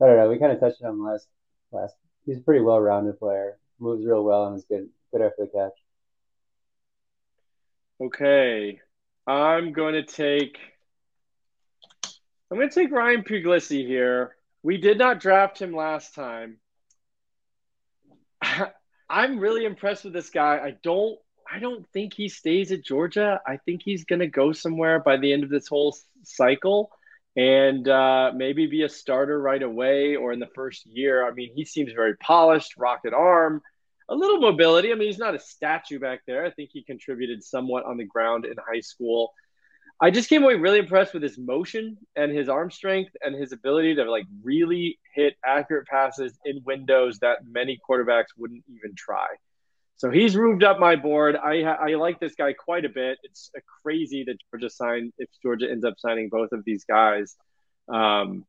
I 0.01 0.07
don't 0.07 0.17
know. 0.17 0.29
We 0.29 0.39
kind 0.39 0.51
of 0.51 0.59
touched 0.59 0.81
on 0.81 0.91
him 0.91 1.05
last 1.05 1.27
last. 1.71 1.95
He's 2.25 2.37
a 2.37 2.41
pretty 2.41 2.61
well 2.61 2.79
rounded 2.79 3.19
player. 3.19 3.57
Moves 3.79 4.05
real 4.05 4.23
well 4.23 4.47
and 4.47 4.57
is 4.57 4.65
good 4.65 4.89
good 5.11 5.21
after 5.21 5.45
the 5.45 5.47
catch. 5.47 5.73
Okay, 8.01 8.79
I'm 9.27 9.71
going 9.71 9.93
to 9.93 10.03
take. 10.03 10.57
I'm 12.51 12.57
going 12.57 12.69
to 12.69 12.75
take 12.75 12.91
Ryan 12.91 13.23
Puglisi 13.23 13.85
here. 13.87 14.35
We 14.61 14.77
did 14.77 14.97
not 14.97 15.19
draft 15.19 15.61
him 15.61 15.75
last 15.75 16.13
time. 16.15 16.57
I'm 19.13 19.37
really 19.37 19.63
impressed 19.65 20.05
with 20.05 20.13
this 20.13 20.31
guy. 20.31 20.57
I 20.57 20.75
don't 20.81 21.19
I 21.51 21.59
don't 21.59 21.87
think 21.93 22.15
he 22.15 22.29
stays 22.29 22.71
at 22.71 22.83
Georgia. 22.83 23.39
I 23.45 23.57
think 23.57 23.81
he's 23.83 24.05
going 24.05 24.21
to 24.21 24.27
go 24.27 24.53
somewhere 24.53 24.99
by 24.99 25.17
the 25.17 25.31
end 25.31 25.43
of 25.43 25.51
this 25.51 25.67
whole 25.67 25.95
cycle 26.23 26.89
and 27.35 27.87
uh, 27.87 28.31
maybe 28.35 28.65
be 28.65 28.81
a 28.81 28.89
starter 28.89 29.39
right 29.39 29.61
away 29.61 30.15
or 30.15 30.33
in 30.33 30.39
the 30.39 30.49
first 30.55 30.87
year. 30.87 31.27
I 31.27 31.31
mean, 31.31 31.51
he 31.55 31.63
seems 31.63 31.91
very 31.93 32.17
polished, 32.17 32.73
rocket 32.75 33.13
arm, 33.13 33.61
a 34.09 34.15
little 34.15 34.39
mobility. 34.39 34.91
I 34.91 34.95
mean, 34.95 35.09
he's 35.09 35.19
not 35.19 35.35
a 35.35 35.39
statue 35.39 35.99
back 35.99 36.21
there. 36.25 36.43
I 36.43 36.49
think 36.49 36.71
he 36.73 36.83
contributed 36.83 37.43
somewhat 37.43 37.85
on 37.85 37.97
the 37.97 38.05
ground 38.05 38.45
in 38.45 38.55
high 38.57 38.81
school. 38.81 39.31
I 40.01 40.11
just 40.11 40.27
came 40.29 40.43
away 40.43 40.55
really 40.55 40.79
impressed 40.79 41.13
with 41.13 41.23
his 41.23 41.37
motion 41.37 41.97
and 42.15 42.31
his 42.31 42.49
arm 42.49 42.71
strength 42.71 43.11
and 43.21 43.35
his 43.35 43.51
ability 43.51 43.95
to 43.95 44.09
like 44.09 44.25
really 44.43 44.99
hit 45.13 45.35
accurate 45.45 45.87
passes 45.87 46.37
in 46.45 46.61
windows 46.65 47.19
that 47.19 47.39
many 47.49 47.79
quarterbacks 47.89 48.35
wouldn't 48.37 48.63
even 48.67 48.95
try. 48.97 49.27
So 49.95 50.09
he's 50.09 50.35
moved 50.35 50.63
up 50.63 50.79
my 50.79 50.95
board. 50.95 51.35
I 51.35 51.61
I 51.61 51.95
like 51.95 52.19
this 52.19 52.35
guy 52.35 52.51
quite 52.53 52.83
a 52.83 52.89
bit. 52.89 53.19
It's 53.23 53.51
crazy 53.83 54.25
that 54.25 54.37
Georgia 54.51 54.69
signed 54.69 55.13
if 55.17 55.29
Georgia 55.41 55.69
ends 55.71 55.85
up 55.85 55.93
signing 55.97 56.29
both 56.29 56.51
of 56.51 56.65
these 56.65 56.83
guys. 56.83 57.37
Um, 57.87 58.45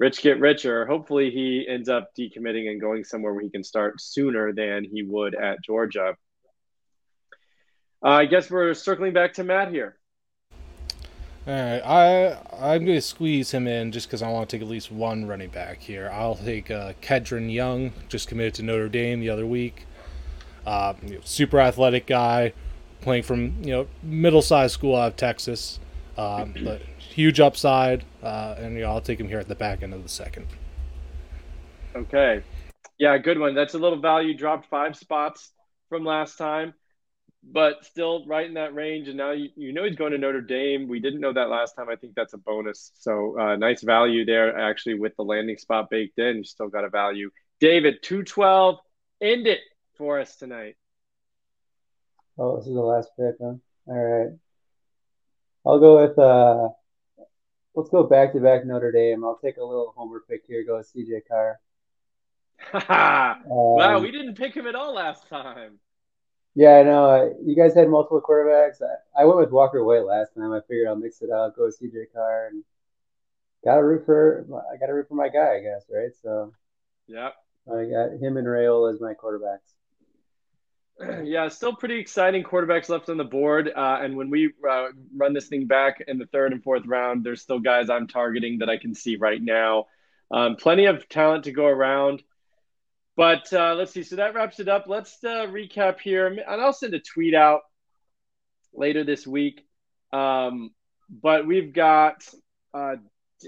rich 0.00 0.22
get 0.22 0.40
richer. 0.40 0.86
Hopefully 0.86 1.30
he 1.30 1.66
ends 1.68 1.88
up 1.88 2.08
decommitting 2.18 2.70
and 2.70 2.80
going 2.80 3.04
somewhere 3.04 3.34
where 3.34 3.44
he 3.44 3.50
can 3.50 3.62
start 3.62 4.00
sooner 4.00 4.52
than 4.52 4.84
he 4.84 5.02
would 5.02 5.34
at 5.34 5.62
Georgia. 5.62 6.16
Uh, 8.02 8.08
I 8.08 8.24
guess 8.24 8.50
we're 8.50 8.72
circling 8.74 9.12
back 9.12 9.34
to 9.34 9.44
Matt 9.44 9.70
here. 9.70 9.99
All 11.46 11.54
right, 11.54 11.80
I 11.80 12.38
I'm 12.60 12.84
to 12.84 13.00
squeeze 13.00 13.50
him 13.50 13.66
in 13.66 13.92
just 13.92 14.06
because 14.06 14.20
I 14.20 14.28
want 14.28 14.50
to 14.50 14.56
take 14.56 14.62
at 14.62 14.68
least 14.68 14.92
one 14.92 15.26
running 15.26 15.48
back 15.48 15.80
here. 15.80 16.10
I'll 16.12 16.34
take 16.34 16.70
uh, 16.70 16.92
Kedren 17.00 17.50
Young, 17.50 17.92
just 18.10 18.28
committed 18.28 18.54
to 18.54 18.62
Notre 18.62 18.90
Dame 18.90 19.20
the 19.20 19.30
other 19.30 19.46
week. 19.46 19.86
Uh, 20.66 20.92
you 21.02 21.14
know, 21.14 21.20
super 21.24 21.58
athletic 21.58 22.06
guy, 22.06 22.52
playing 23.00 23.22
from 23.22 23.54
you 23.62 23.70
know 23.70 23.86
middle-sized 24.02 24.74
school 24.74 24.94
out 24.94 25.12
of 25.12 25.16
Texas, 25.16 25.80
um, 26.18 26.54
but 26.62 26.82
huge 26.98 27.40
upside, 27.40 28.04
uh, 28.22 28.56
and 28.58 28.74
you 28.74 28.82
know 28.82 28.90
I'll 28.90 29.00
take 29.00 29.18
him 29.18 29.28
here 29.28 29.38
at 29.38 29.48
the 29.48 29.54
back 29.54 29.82
end 29.82 29.94
of 29.94 30.02
the 30.02 30.10
second. 30.10 30.46
Okay, 31.96 32.42
yeah, 32.98 33.16
good 33.16 33.38
one. 33.38 33.54
That's 33.54 33.72
a 33.72 33.78
little 33.78 33.98
value. 33.98 34.36
Dropped 34.36 34.68
five 34.68 34.94
spots 34.94 35.52
from 35.88 36.04
last 36.04 36.36
time. 36.36 36.74
But 37.42 37.84
still 37.84 38.24
right 38.26 38.46
in 38.46 38.54
that 38.54 38.74
range. 38.74 39.08
And 39.08 39.16
now 39.16 39.32
you, 39.32 39.50
you 39.56 39.72
know 39.72 39.84
he's 39.84 39.96
going 39.96 40.12
to 40.12 40.18
Notre 40.18 40.40
Dame. 40.40 40.88
We 40.88 41.00
didn't 41.00 41.20
know 41.20 41.32
that 41.32 41.48
last 41.48 41.74
time. 41.74 41.88
I 41.88 41.96
think 41.96 42.14
that's 42.14 42.34
a 42.34 42.38
bonus. 42.38 42.92
So 42.98 43.38
uh, 43.38 43.56
nice 43.56 43.82
value 43.82 44.24
there, 44.24 44.56
actually, 44.56 44.94
with 44.94 45.16
the 45.16 45.24
landing 45.24 45.58
spot 45.58 45.90
baked 45.90 46.18
in. 46.18 46.38
You 46.38 46.44
still 46.44 46.68
got 46.68 46.84
a 46.84 46.90
value. 46.90 47.30
David, 47.60 48.02
212, 48.02 48.78
end 49.20 49.46
it 49.46 49.60
for 49.96 50.20
us 50.20 50.36
tonight. 50.36 50.76
Oh, 52.38 52.56
this 52.56 52.66
is 52.66 52.74
the 52.74 52.80
last 52.80 53.10
pick, 53.18 53.34
huh? 53.40 53.54
All 53.86 53.94
right. 53.94 54.30
I'll 55.66 55.78
go 55.78 56.00
with 56.00 56.18
uh 56.18 56.68
let's 57.74 57.90
go 57.90 58.04
back 58.04 58.32
to 58.32 58.40
back 58.40 58.64
Notre 58.64 58.92
Dame. 58.92 59.24
I'll 59.24 59.38
take 59.44 59.58
a 59.58 59.64
little 59.64 59.92
homer 59.96 60.22
pick 60.28 60.42
here, 60.48 60.64
go 60.64 60.78
with 60.78 60.90
CJ 60.92 61.20
Carr. 61.28 61.60
um, 62.74 63.42
wow, 63.46 63.98
we 64.00 64.10
didn't 64.10 64.36
pick 64.36 64.54
him 64.54 64.66
at 64.66 64.74
all 64.74 64.94
last 64.94 65.28
time. 65.28 65.78
Yeah, 66.54 66.76
I 66.76 66.82
know. 66.82 67.36
You 67.44 67.54
guys 67.54 67.74
had 67.74 67.88
multiple 67.88 68.20
quarterbacks. 68.20 68.82
I, 68.82 69.22
I 69.22 69.24
went 69.24 69.38
with 69.38 69.50
Walker 69.50 69.84
White 69.84 70.04
last 70.04 70.34
time. 70.34 70.52
I 70.52 70.60
figured 70.60 70.88
I'll 70.88 70.96
mix 70.96 71.22
it 71.22 71.30
out, 71.30 71.56
go 71.56 71.64
with 71.64 71.78
CJ 71.80 72.12
Carr, 72.12 72.48
and 72.48 72.64
got 73.64 73.76
to 73.76 73.84
root 73.84 74.04
for. 74.04 74.46
I 74.72 74.76
got 74.76 74.86
to 74.86 74.94
root 74.94 75.08
for 75.08 75.14
my 75.14 75.28
guy, 75.28 75.56
I 75.56 75.60
guess, 75.60 75.84
right? 75.90 76.10
So, 76.22 76.52
yep. 77.06 77.34
I 77.68 77.84
got 77.84 78.12
him 78.20 78.36
and 78.36 78.46
Raiola 78.46 78.94
as 78.94 79.00
my 79.00 79.14
quarterbacks. 79.14 79.58
Yeah, 81.24 81.48
still 81.48 81.74
pretty 81.74 81.98
exciting 81.98 82.42
quarterbacks 82.42 82.90
left 82.90 83.08
on 83.08 83.16
the 83.16 83.24
board. 83.24 83.72
Uh, 83.74 83.98
and 84.02 84.18
when 84.18 84.28
we 84.28 84.52
uh, 84.68 84.88
run 85.16 85.32
this 85.32 85.48
thing 85.48 85.66
back 85.66 86.02
in 86.06 86.18
the 86.18 86.26
third 86.26 86.52
and 86.52 86.62
fourth 86.62 86.84
round, 86.86 87.24
there's 87.24 87.40
still 87.40 87.58
guys 87.58 87.88
I'm 87.88 88.06
targeting 88.06 88.58
that 88.58 88.68
I 88.68 88.76
can 88.76 88.94
see 88.94 89.16
right 89.16 89.40
now. 89.40 89.86
Um, 90.30 90.56
plenty 90.56 90.84
of 90.86 91.08
talent 91.08 91.44
to 91.44 91.52
go 91.52 91.64
around. 91.64 92.22
But 93.20 93.52
uh, 93.52 93.74
let's 93.74 93.92
see. 93.92 94.02
So 94.02 94.16
that 94.16 94.32
wraps 94.32 94.60
it 94.60 94.68
up. 94.68 94.86
Let's 94.86 95.22
uh, 95.22 95.44
recap 95.48 96.00
here, 96.00 96.26
and 96.26 96.40
I'll 96.48 96.72
send 96.72 96.94
a 96.94 97.00
tweet 97.00 97.34
out 97.34 97.60
later 98.72 99.04
this 99.04 99.26
week. 99.26 99.60
Um, 100.10 100.70
but 101.10 101.46
we've 101.46 101.74
got 101.74 102.26
uh, 102.72 102.94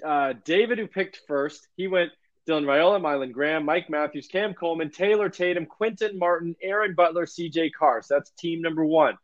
uh, 0.07 0.35
David 0.45 0.79
who 0.79 0.87
picked 0.87 1.23
first. 1.27 1.67
He 1.75 1.87
went 1.87 2.11
Dylan 2.47 2.65
Raiola, 2.65 3.01
Mylan 3.01 3.33
Graham, 3.33 3.65
Mike 3.65 3.89
Matthews, 3.89 4.29
Cam 4.31 4.53
Coleman, 4.53 4.91
Taylor 4.91 5.31
Tatum, 5.31 5.65
Quinton 5.65 6.19
Martin, 6.19 6.55
Aaron 6.63 6.95
Butler, 6.95 7.25
CJ 7.25 7.71
Carr. 7.73 8.03
So 8.03 8.17
that's 8.17 8.31
team 8.33 8.61
number 8.61 8.85
one. 8.85 9.17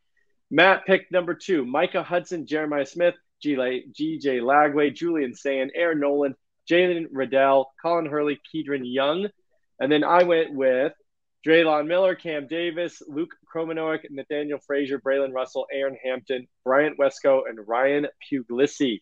Matt 0.51 0.87
picked 0.87 1.13
number 1.13 1.35
two. 1.35 1.67
Micah 1.67 2.03
Hudson, 2.03 2.47
Jeremiah 2.47 2.87
Smith, 2.87 3.17
DJ 3.45 3.83
Lagway, 3.93 4.95
Julian 4.95 5.35
Sayin, 5.35 5.71
Aaron 5.75 6.01
Noland, 6.01 6.37
Jalen 6.71 7.09
Reddell, 7.13 7.67
Colin 7.83 8.07
Hurley, 8.07 8.41
Kedren 8.51 8.81
Young. 8.83 9.29
And 9.81 9.91
then 9.91 10.05
I 10.05 10.25
went 10.25 10.55
with 10.55 10.93
Drelon 11.47 11.87
Miller, 11.87 12.15
Cam 12.15 12.47
Davis, 12.47 13.01
Luke 13.07 13.35
Kromenhoek, 13.55 14.01
Nathaniel 14.11 14.59
Frazier, 14.67 14.99
Braylon 14.99 15.33
Russell, 15.33 15.67
Aaron 15.73 15.97
Hampton, 16.03 16.49
Bryant 16.65 16.99
Wesco, 16.99 17.43
and 17.49 17.59
Ryan 17.67 18.07
Puglisi. 18.31 19.01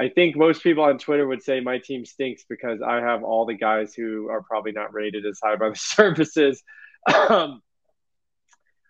I 0.00 0.08
think 0.08 0.36
most 0.36 0.62
people 0.62 0.84
on 0.84 0.98
Twitter 0.98 1.26
would 1.26 1.42
say 1.42 1.60
my 1.60 1.78
team 1.78 2.04
stinks 2.04 2.44
because 2.48 2.80
I 2.80 3.00
have 3.00 3.24
all 3.24 3.46
the 3.46 3.54
guys 3.54 3.94
who 3.94 4.28
are 4.28 4.42
probably 4.42 4.72
not 4.72 4.94
rated 4.94 5.26
as 5.26 5.40
high 5.42 5.56
by 5.56 5.70
the 5.70 5.74
services. 5.76 6.62
Um, 7.12 7.60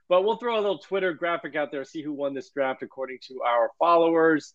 but 0.08 0.22
we'll 0.22 0.36
throw 0.36 0.54
a 0.54 0.60
little 0.60 0.78
Twitter 0.78 1.12
graphic 1.12 1.56
out 1.56 1.70
there, 1.70 1.84
see 1.84 2.02
who 2.02 2.12
won 2.12 2.34
this 2.34 2.50
draft 2.50 2.82
according 2.82 3.18
to 3.28 3.40
our 3.42 3.70
followers. 3.78 4.54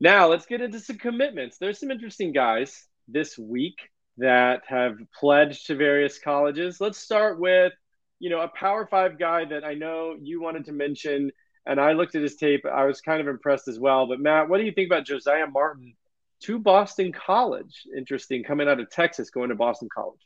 Now, 0.00 0.28
let's 0.28 0.46
get 0.46 0.60
into 0.60 0.80
some 0.80 0.98
commitments. 0.98 1.58
There's 1.58 1.80
some 1.80 1.90
interesting 1.90 2.32
guys 2.32 2.86
this 3.08 3.36
week 3.38 3.76
that 4.18 4.62
have 4.66 4.98
pledged 5.18 5.66
to 5.66 5.74
various 5.74 6.18
colleges. 6.18 6.80
Let's 6.80 6.98
start 6.98 7.38
with, 7.38 7.72
you 8.18 8.30
know, 8.30 8.40
a 8.40 8.48
Power 8.48 8.86
Five 8.86 9.18
guy 9.18 9.44
that 9.46 9.64
I 9.64 9.74
know 9.74 10.16
you 10.20 10.42
wanted 10.42 10.64
to 10.66 10.72
mention, 10.72 11.30
and 11.66 11.80
I 11.80 11.92
looked 11.92 12.14
at 12.14 12.22
his 12.22 12.36
tape. 12.36 12.64
I 12.66 12.84
was 12.84 13.00
kind 13.00 13.20
of 13.20 13.28
impressed 13.28 13.68
as 13.68 13.78
well. 13.78 14.06
But 14.06 14.20
Matt, 14.20 14.48
what 14.48 14.58
do 14.58 14.64
you 14.64 14.72
think 14.72 14.88
about 14.88 15.06
Josiah 15.06 15.46
Martin 15.46 15.94
to 16.42 16.58
Boston 16.58 17.12
College? 17.12 17.84
Interesting, 17.96 18.42
coming 18.42 18.68
out 18.68 18.80
of 18.80 18.90
Texas, 18.90 19.30
going 19.30 19.50
to 19.50 19.54
Boston 19.54 19.88
College. 19.94 20.20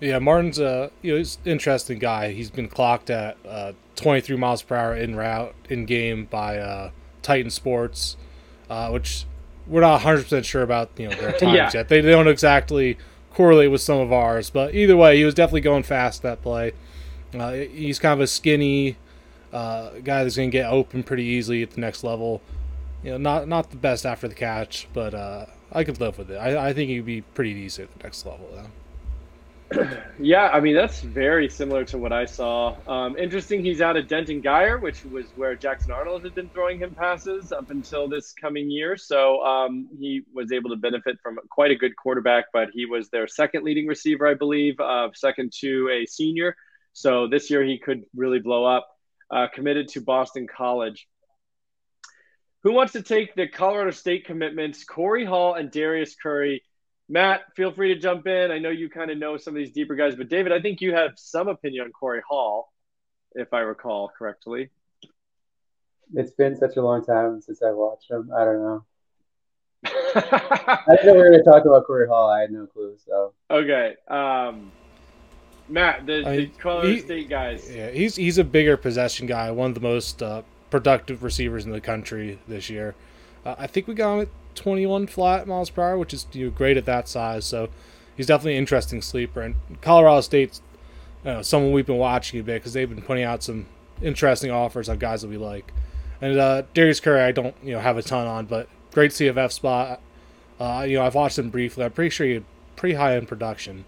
Yeah, 0.00 0.18
Martin's 0.18 0.58
a 0.58 0.90
you 1.02 1.12
know 1.12 1.18
he's 1.18 1.38
an 1.44 1.52
interesting 1.52 1.98
guy. 1.98 2.32
He's 2.32 2.50
been 2.50 2.68
clocked 2.68 3.10
at 3.10 3.36
uh, 3.46 3.72
23 3.96 4.36
miles 4.36 4.62
per 4.62 4.74
hour 4.74 4.96
in 4.96 5.14
route 5.14 5.54
in 5.68 5.84
game 5.84 6.24
by 6.24 6.58
uh, 6.58 6.90
Titan 7.22 7.50
Sports, 7.50 8.16
uh, 8.68 8.88
which 8.88 9.26
we're 9.72 9.80
not 9.80 9.94
100 9.94 10.22
percent 10.22 10.46
sure 10.46 10.62
about 10.62 10.90
you 10.96 11.08
know 11.08 11.16
their 11.16 11.32
times 11.38 11.54
yeah. 11.54 11.70
yet. 11.72 11.88
They, 11.88 12.00
they 12.00 12.10
don't 12.10 12.28
exactly 12.28 12.98
correlate 13.32 13.70
with 13.70 13.80
some 13.80 13.98
of 13.98 14.12
ours, 14.12 14.50
but 14.50 14.74
either 14.74 14.96
way, 14.96 15.16
he 15.16 15.24
was 15.24 15.34
definitely 15.34 15.62
going 15.62 15.82
fast 15.82 16.22
that 16.22 16.42
play. 16.42 16.72
Uh, 17.34 17.52
he's 17.52 17.98
kind 17.98 18.12
of 18.12 18.20
a 18.20 18.26
skinny 18.26 18.96
uh, 19.52 19.90
guy 20.04 20.22
that's 20.22 20.36
going 20.36 20.50
to 20.50 20.52
get 20.52 20.70
open 20.70 21.02
pretty 21.02 21.24
easily 21.24 21.62
at 21.62 21.70
the 21.70 21.80
next 21.80 22.04
level. 22.04 22.42
You 23.02 23.12
know, 23.12 23.18
not 23.18 23.48
not 23.48 23.70
the 23.70 23.76
best 23.76 24.04
after 24.06 24.28
the 24.28 24.34
catch, 24.34 24.86
but 24.92 25.14
uh, 25.14 25.46
I 25.72 25.84
could 25.84 25.98
live 26.00 26.18
with 26.18 26.30
it. 26.30 26.36
I, 26.36 26.68
I 26.68 26.72
think 26.72 26.90
he'd 26.90 27.06
be 27.06 27.22
pretty 27.22 27.54
decent 27.54 27.90
at 27.90 27.98
the 27.98 28.04
next 28.04 28.26
level 28.26 28.48
though. 28.52 28.66
Yeah, 30.18 30.48
I 30.52 30.60
mean 30.60 30.74
that's 30.74 31.00
very 31.00 31.48
similar 31.48 31.84
to 31.86 31.98
what 31.98 32.12
I 32.12 32.26
saw. 32.26 32.76
Um, 32.86 33.16
interesting, 33.16 33.64
he's 33.64 33.80
out 33.80 33.96
of 33.96 34.06
Denton 34.06 34.40
Guyer, 34.42 34.80
which 34.80 35.04
was 35.04 35.32
where 35.34 35.56
Jackson 35.56 35.92
Arnold 35.92 36.24
had 36.24 36.34
been 36.34 36.48
throwing 36.50 36.78
him 36.78 36.94
passes 36.94 37.50
up 37.50 37.70
until 37.70 38.08
this 38.08 38.32
coming 38.32 38.70
year. 38.70 38.96
So 38.96 39.42
um, 39.42 39.88
he 39.98 40.22
was 40.32 40.52
able 40.52 40.70
to 40.70 40.76
benefit 40.76 41.16
from 41.22 41.38
quite 41.50 41.70
a 41.70 41.76
good 41.76 41.96
quarterback, 41.96 42.46
but 42.52 42.68
he 42.72 42.86
was 42.86 43.08
their 43.10 43.26
second 43.26 43.64
leading 43.64 43.86
receiver, 43.86 44.26
I 44.26 44.34
believe, 44.34 44.78
uh, 44.78 45.08
second 45.14 45.52
to 45.60 45.88
a 45.90 46.06
senior. 46.06 46.54
So 46.92 47.26
this 47.26 47.50
year 47.50 47.64
he 47.64 47.78
could 47.78 48.04
really 48.14 48.38
blow 48.38 48.64
up. 48.64 48.88
Uh, 49.30 49.46
committed 49.52 49.88
to 49.88 50.02
Boston 50.02 50.46
College. 50.46 51.08
Who 52.64 52.72
wants 52.72 52.92
to 52.92 53.02
take 53.02 53.34
the 53.34 53.48
Colorado 53.48 53.90
State 53.90 54.26
commitments? 54.26 54.84
Corey 54.84 55.24
Hall 55.24 55.54
and 55.54 55.70
Darius 55.70 56.14
Curry 56.22 56.62
Matt, 57.08 57.42
feel 57.56 57.72
free 57.72 57.94
to 57.94 58.00
jump 58.00 58.26
in. 58.26 58.50
I 58.50 58.58
know 58.58 58.70
you 58.70 58.88
kind 58.88 59.10
of 59.10 59.18
know 59.18 59.36
some 59.36 59.54
of 59.54 59.58
these 59.58 59.72
deeper 59.72 59.94
guys, 59.94 60.14
but 60.14 60.28
David, 60.28 60.52
I 60.52 60.60
think 60.60 60.80
you 60.80 60.94
have 60.94 61.12
some 61.16 61.48
opinion 61.48 61.84
on 61.84 61.92
Corey 61.92 62.22
Hall, 62.26 62.72
if 63.34 63.52
I 63.52 63.60
recall 63.60 64.10
correctly. 64.16 64.70
It's 66.14 66.32
been 66.32 66.56
such 66.56 66.76
a 66.76 66.82
long 66.82 67.04
time 67.04 67.40
since 67.40 67.62
I 67.62 67.70
watched 67.70 68.10
him. 68.10 68.30
I 68.36 68.44
don't 68.44 68.62
know. 68.62 68.84
I 70.14 70.82
didn't 70.90 71.06
know 71.06 71.12
we 71.14 71.18
were 71.18 71.30
going 71.30 71.44
to 71.44 71.50
talk 71.50 71.64
about 71.64 71.86
Corey 71.86 72.06
Hall. 72.06 72.30
I 72.30 72.40
had 72.40 72.50
no 72.50 72.66
clue. 72.66 72.96
So 73.04 73.32
okay, 73.50 73.96
um, 74.08 74.70
Matt, 75.68 76.06
the, 76.06 76.22
the 76.22 76.46
Colorado 76.58 76.88
he, 76.88 77.00
State 77.00 77.28
guys. 77.28 77.68
Yeah, 77.70 77.90
he's 77.90 78.14
he's 78.14 78.38
a 78.38 78.44
bigger 78.44 78.76
possession 78.76 79.26
guy. 79.26 79.50
One 79.50 79.70
of 79.70 79.74
the 79.74 79.80
most 79.80 80.22
uh, 80.22 80.42
productive 80.70 81.22
receivers 81.22 81.64
in 81.64 81.72
the 81.72 81.80
country 81.80 82.38
this 82.46 82.70
year. 82.70 82.94
Uh, 83.44 83.54
I 83.58 83.66
think 83.66 83.86
we 83.86 83.94
got 83.94 84.14
him 84.14 84.20
at 84.22 84.28
21 84.54 85.06
flat 85.06 85.46
miles 85.46 85.70
per 85.70 85.82
hour, 85.82 85.98
which 85.98 86.14
is 86.14 86.26
you 86.32 86.46
know, 86.46 86.50
great 86.50 86.76
at 86.76 86.84
that 86.84 87.08
size. 87.08 87.44
So 87.44 87.68
he's 88.16 88.26
definitely 88.26 88.54
an 88.54 88.58
interesting 88.58 89.02
sleeper. 89.02 89.40
And 89.42 89.56
Colorado 89.80 90.20
State's 90.20 90.60
you 91.24 91.30
know, 91.30 91.42
someone 91.42 91.72
we've 91.72 91.86
been 91.86 91.98
watching 91.98 92.40
a 92.40 92.42
bit 92.42 92.60
because 92.60 92.72
they've 92.72 92.88
been 92.88 93.02
putting 93.02 93.24
out 93.24 93.42
some 93.42 93.66
interesting 94.00 94.50
offers 94.50 94.88
on 94.88 94.98
guys 94.98 95.22
that 95.22 95.28
we 95.28 95.36
like. 95.36 95.72
And 96.20 96.38
uh, 96.38 96.62
Darius 96.74 97.00
Curry, 97.00 97.20
I 97.20 97.32
don't 97.32 97.54
you 97.62 97.72
know 97.72 97.80
have 97.80 97.96
a 97.96 98.02
ton 98.02 98.26
on, 98.26 98.46
but 98.46 98.68
great 98.92 99.10
CFF 99.10 99.52
spot. 99.52 100.00
Uh, 100.60 100.84
you 100.88 100.96
know, 100.96 101.04
I've 101.04 101.14
watched 101.14 101.38
him 101.38 101.50
briefly. 101.50 101.84
I'm 101.84 101.92
pretty 101.92 102.10
sure 102.10 102.26
he 102.26 102.34
had 102.34 102.44
pretty 102.76 102.94
high 102.94 103.16
in 103.16 103.26
production 103.26 103.84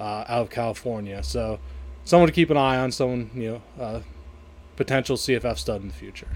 uh, 0.00 0.24
out 0.26 0.42
of 0.42 0.50
California. 0.50 1.22
So 1.22 1.58
someone 2.04 2.28
to 2.28 2.32
keep 2.32 2.50
an 2.50 2.56
eye 2.56 2.78
on. 2.78 2.92
Someone 2.92 3.30
you 3.34 3.62
know, 3.78 3.82
uh, 3.82 4.00
potential 4.76 5.16
CFF 5.16 5.58
stud 5.58 5.82
in 5.82 5.88
the 5.88 5.94
future. 5.94 6.28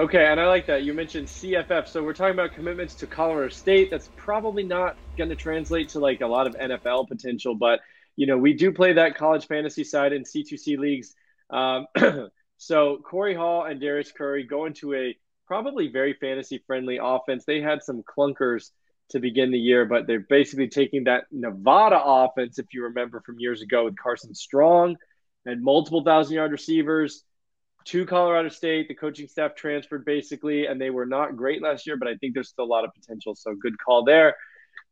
Okay, 0.00 0.24
and 0.24 0.40
I 0.40 0.46
like 0.46 0.64
that. 0.64 0.82
You 0.82 0.94
mentioned 0.94 1.28
CFF. 1.28 1.86
So 1.86 2.02
we're 2.02 2.14
talking 2.14 2.32
about 2.32 2.54
commitments 2.54 2.94
to 2.94 3.06
Colorado 3.06 3.50
State. 3.50 3.90
That's 3.90 4.08
probably 4.16 4.62
not 4.62 4.96
going 5.18 5.28
to 5.28 5.36
translate 5.36 5.90
to 5.90 5.98
like 5.98 6.22
a 6.22 6.26
lot 6.26 6.46
of 6.46 6.54
NFL 6.54 7.06
potential, 7.06 7.54
but 7.54 7.80
you 8.16 8.26
know, 8.26 8.38
we 8.38 8.54
do 8.54 8.72
play 8.72 8.94
that 8.94 9.18
college 9.18 9.46
fantasy 9.46 9.84
side 9.84 10.14
in 10.14 10.22
C2C 10.22 10.78
leagues. 10.78 11.14
Um, 11.50 11.86
so 12.56 12.96
Corey 13.04 13.34
Hall 13.34 13.64
and 13.64 13.78
Darius 13.78 14.10
Curry 14.10 14.44
go 14.44 14.64
into 14.64 14.94
a 14.94 15.14
probably 15.46 15.88
very 15.88 16.14
fantasy 16.14 16.64
friendly 16.66 16.98
offense. 17.02 17.44
They 17.44 17.60
had 17.60 17.82
some 17.82 18.02
clunkers 18.02 18.70
to 19.10 19.20
begin 19.20 19.50
the 19.50 19.58
year, 19.58 19.84
but 19.84 20.06
they're 20.06 20.20
basically 20.20 20.68
taking 20.68 21.04
that 21.04 21.24
Nevada 21.30 22.00
offense, 22.02 22.58
if 22.58 22.72
you 22.72 22.84
remember 22.84 23.20
from 23.20 23.36
years 23.38 23.60
ago 23.60 23.84
with 23.84 23.98
Carson 23.98 24.34
Strong 24.34 24.96
and 25.44 25.62
multiple 25.62 26.02
thousand 26.02 26.36
yard 26.36 26.52
receivers 26.52 27.22
to 27.86 28.06
Colorado 28.06 28.48
State. 28.48 28.88
The 28.88 28.94
coaching 28.94 29.28
staff 29.28 29.54
transferred 29.54 30.04
basically, 30.04 30.66
and 30.66 30.80
they 30.80 30.90
were 30.90 31.06
not 31.06 31.36
great 31.36 31.62
last 31.62 31.86
year, 31.86 31.96
but 31.96 32.08
I 32.08 32.16
think 32.16 32.34
there's 32.34 32.48
still 32.48 32.64
a 32.64 32.66
lot 32.66 32.84
of 32.84 32.94
potential. 32.94 33.34
So 33.34 33.54
good 33.54 33.78
call 33.78 34.04
there. 34.04 34.36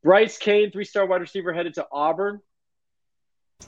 Bryce 0.03 0.38
Kane, 0.38 0.70
three 0.70 0.85
star 0.85 1.07
wide 1.07 1.20
receiver, 1.20 1.53
headed 1.53 1.74
to 1.74 1.87
Auburn. 1.90 2.40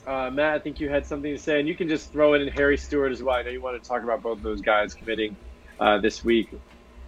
Uh, 0.07 0.29
Matt, 0.31 0.55
I 0.55 0.59
think 0.59 0.79
you 0.79 0.89
had 0.89 1.05
something 1.05 1.33
to 1.33 1.41
say, 1.41 1.59
and 1.59 1.67
you 1.67 1.75
can 1.75 1.89
just 1.89 2.11
throw 2.11 2.33
in 2.33 2.47
Harry 2.47 2.77
Stewart 2.77 3.11
as 3.11 3.21
well. 3.21 3.35
I 3.35 3.43
know 3.43 3.49
you 3.49 3.61
want 3.61 3.81
to 3.81 3.87
talk 3.87 4.03
about 4.03 4.23
both 4.23 4.41
those 4.41 4.61
guys 4.61 4.93
committing 4.93 5.35
uh, 5.79 5.97
this 5.99 6.23
week. 6.23 6.49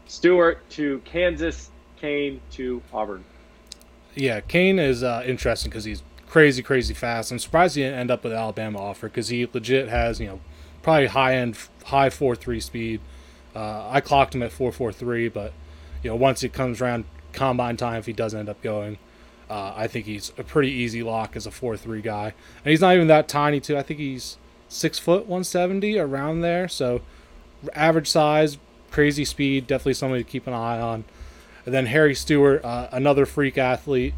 Stewart 0.05 0.69
to 0.71 0.99
Kansas, 1.05 1.71
Kane 1.95 2.41
to 2.51 2.81
Auburn. 2.93 3.23
Yeah, 4.15 4.41
Kane 4.41 4.79
is 4.79 5.01
uh, 5.01 5.23
interesting 5.25 5.71
because 5.71 5.85
he's 5.85 6.03
crazy, 6.27 6.61
crazy 6.61 6.93
fast. 6.93 7.31
I'm 7.31 7.39
surprised 7.39 7.75
he 7.75 7.83
didn't 7.83 7.99
end 7.99 8.11
up 8.11 8.23
with 8.23 8.33
Alabama 8.33 8.79
offer 8.79 9.07
because 9.07 9.29
he 9.29 9.47
legit 9.51 9.87
has, 9.87 10.19
you 10.19 10.27
know, 10.27 10.41
probably 10.83 11.07
high 11.07 11.35
end, 11.35 11.57
high 11.85 12.11
four 12.11 12.35
three 12.35 12.59
speed. 12.59 13.01
Uh, 13.55 13.89
I 13.89 14.01
clocked 14.01 14.35
him 14.35 14.43
at 14.43 14.51
four 14.51 14.71
four 14.71 14.91
three, 14.91 15.29
but 15.29 15.53
you 16.03 16.11
know 16.11 16.15
once 16.15 16.43
it 16.43 16.53
comes 16.53 16.81
around 16.81 17.05
combine 17.31 17.77
time, 17.77 17.97
if 17.97 18.05
he 18.05 18.13
does 18.13 18.35
end 18.35 18.49
up 18.49 18.61
going, 18.61 18.99
uh, 19.49 19.73
I 19.75 19.87
think 19.87 20.05
he's 20.05 20.31
a 20.37 20.43
pretty 20.43 20.69
easy 20.69 21.01
lock 21.01 21.35
as 21.35 21.47
a 21.47 21.51
four 21.51 21.75
three 21.75 22.01
guy, 22.01 22.33
and 22.63 22.69
he's 22.69 22.81
not 22.81 22.93
even 22.93 23.07
that 23.07 23.27
tiny 23.27 23.59
too. 23.59 23.77
I 23.77 23.81
think 23.81 23.99
he's 23.99 24.37
six 24.67 24.99
foot 24.99 25.25
one 25.25 25.43
seventy 25.43 25.97
around 25.97 26.41
there, 26.41 26.67
so 26.67 27.01
average 27.73 28.09
size, 28.09 28.57
crazy 28.91 29.25
speed, 29.25 29.65
definitely 29.65 29.93
somebody 29.93 30.23
to 30.23 30.29
keep 30.29 30.45
an 30.45 30.53
eye 30.53 30.79
on. 30.79 31.05
And 31.65 31.73
then 31.73 31.85
Harry 31.85 32.13
Stewart, 32.13 32.63
uh, 32.63 32.89
another 32.91 33.25
freak 33.25 33.57
athlete. 33.57 34.13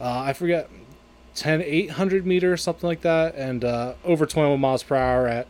Uh, 0.00 0.18
I 0.18 0.32
forget 0.32 0.68
10 1.34 1.62
800 1.62 2.26
meters 2.26 2.62
something 2.62 2.86
like 2.86 3.02
that 3.02 3.34
and 3.36 3.64
uh, 3.64 3.94
over 4.04 4.26
21 4.26 4.60
miles 4.60 4.82
per 4.82 4.96
hour 4.96 5.26
at 5.28 5.46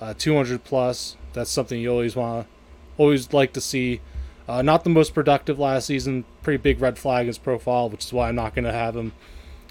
uh, 0.00 0.14
200 0.16 0.64
plus 0.64 1.16
that's 1.32 1.50
something 1.50 1.80
you 1.80 1.90
always 1.90 2.16
want 2.16 2.46
to 2.46 2.52
always 2.96 3.32
like 3.32 3.52
to 3.52 3.60
see. 3.60 4.00
Uh, 4.48 4.62
not 4.62 4.82
the 4.82 4.90
most 4.90 5.14
productive 5.14 5.58
last 5.58 5.86
season 5.86 6.24
pretty 6.42 6.56
big 6.56 6.80
red 6.80 6.98
flag 6.98 7.22
in 7.22 7.26
his 7.28 7.38
profile 7.38 7.88
which 7.88 8.04
is 8.04 8.12
why 8.12 8.28
i'm 8.28 8.34
not 8.34 8.52
going 8.52 8.64
to 8.64 8.72
have 8.72 8.96
him 8.96 9.12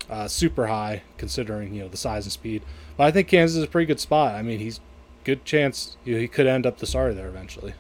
uh, 0.10 0.26
super 0.26 0.68
high 0.68 1.02
considering 1.18 1.74
you 1.74 1.82
know 1.82 1.90
the 1.90 1.98
size 1.98 2.26
and 2.26 2.32
speed. 2.32 2.62
But 2.96 3.04
i 3.08 3.12
think 3.12 3.28
kansas 3.28 3.58
is 3.58 3.64
a 3.64 3.68
pretty 3.68 3.88
good 3.88 4.00
spot. 4.00 4.36
I 4.36 4.42
mean 4.42 4.60
he's 4.60 4.80
good 5.24 5.44
chance 5.46 5.98
you 6.06 6.14
know, 6.16 6.20
he 6.20 6.28
could 6.28 6.48
end 6.48 6.66
up 6.66 6.78
the 6.78 6.88
starter 6.88 7.14
there 7.14 7.28
eventually. 7.28 7.74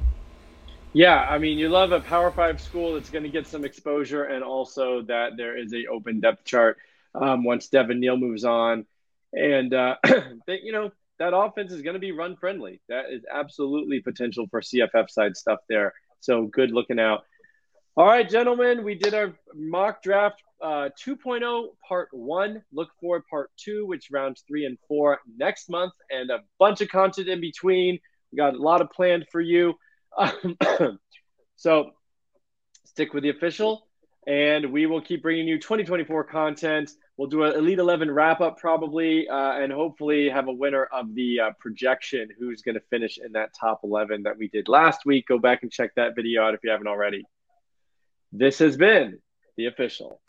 Yeah, 0.93 1.19
I 1.19 1.37
mean, 1.37 1.59
you 1.59 1.69
love 1.69 1.91
a 1.91 1.99
Power 1.99 2.31
Five 2.31 2.59
school 2.59 2.95
that's 2.95 3.11
going 3.11 3.23
to 3.23 3.29
get 3.29 3.45
some 3.45 3.63
exposure, 3.63 4.23
and 4.23 4.43
also 4.43 5.03
that 5.03 5.37
there 5.37 5.55
is 5.55 5.71
a 5.73 5.85
open 5.85 6.19
depth 6.19 6.45
chart 6.45 6.77
um, 7.13 7.43
once 7.43 7.67
Devin 7.67 7.99
Neal 7.99 8.17
moves 8.17 8.43
on. 8.43 8.85
And, 9.31 9.73
uh, 9.73 9.97
you 10.47 10.71
know, 10.71 10.91
that 11.19 11.35
offense 11.35 11.71
is 11.71 11.81
going 11.81 11.93
to 11.93 11.99
be 11.99 12.11
run 12.11 12.35
friendly. 12.37 12.81
That 12.89 13.05
is 13.11 13.23
absolutely 13.31 14.01
potential 14.01 14.47
for 14.49 14.61
CFF 14.61 15.09
side 15.09 15.35
stuff 15.37 15.59
there. 15.69 15.93
So 16.21 16.47
good 16.47 16.71
looking 16.71 16.99
out. 16.99 17.23
All 17.97 18.05
right, 18.05 18.29
gentlemen, 18.29 18.83
we 18.83 18.95
did 18.95 19.13
our 19.13 19.33
mock 19.53 20.01
draft 20.01 20.41
uh, 20.61 20.89
2.0 21.05 21.67
part 21.87 22.09
one. 22.11 22.63
Look 22.71 22.89
for 22.99 23.23
part 23.29 23.49
two, 23.57 23.85
which 23.85 24.07
rounds 24.11 24.43
three 24.47 24.65
and 24.65 24.77
four 24.87 25.19
next 25.37 25.69
month, 25.69 25.93
and 26.09 26.29
a 26.29 26.39
bunch 26.59 26.81
of 26.81 26.89
content 26.89 27.27
in 27.27 27.41
between. 27.41 27.99
We 28.31 28.37
got 28.37 28.55
a 28.55 28.61
lot 28.61 28.81
of 28.81 28.89
planned 28.91 29.25
for 29.31 29.41
you. 29.41 29.73
so 31.55 31.91
stick 32.85 33.13
with 33.13 33.23
the 33.23 33.29
official 33.29 33.89
and 34.27 34.71
we 34.71 34.85
will 34.85 35.01
keep 35.01 35.21
bringing 35.21 35.47
you 35.47 35.57
2024 35.57 36.23
content. 36.25 36.91
We'll 37.19 37.27
do 37.27 37.43
an 37.43 37.53
Elite 37.53 37.79
11 37.79 38.09
wrap 38.09 38.39
up 38.39 38.59
probably, 38.59 39.27
uh, 39.27 39.59
and 39.59 39.73
hopefully 39.73 40.29
have 40.29 40.47
a 40.47 40.53
winner 40.53 40.85
of 40.85 41.13
the 41.13 41.41
uh, 41.41 41.51
projection 41.59 42.29
who's 42.39 42.61
going 42.61 42.75
to 42.75 42.81
finish 42.89 43.17
in 43.17 43.33
that 43.33 43.49
top 43.59 43.81
11 43.83 44.23
that 44.23 44.37
we 44.37 44.47
did 44.47 44.69
last 44.69 45.01
week. 45.05 45.27
Go 45.27 45.37
back 45.37 45.61
and 45.61 45.69
check 45.69 45.93
that 45.95 46.15
video 46.15 46.43
out 46.43 46.53
if 46.53 46.61
you 46.63 46.71
haven't 46.71 46.87
already. 46.87 47.25
This 48.31 48.59
has 48.59 48.77
been 48.77 49.19
the 49.57 49.65
official. 49.65 50.21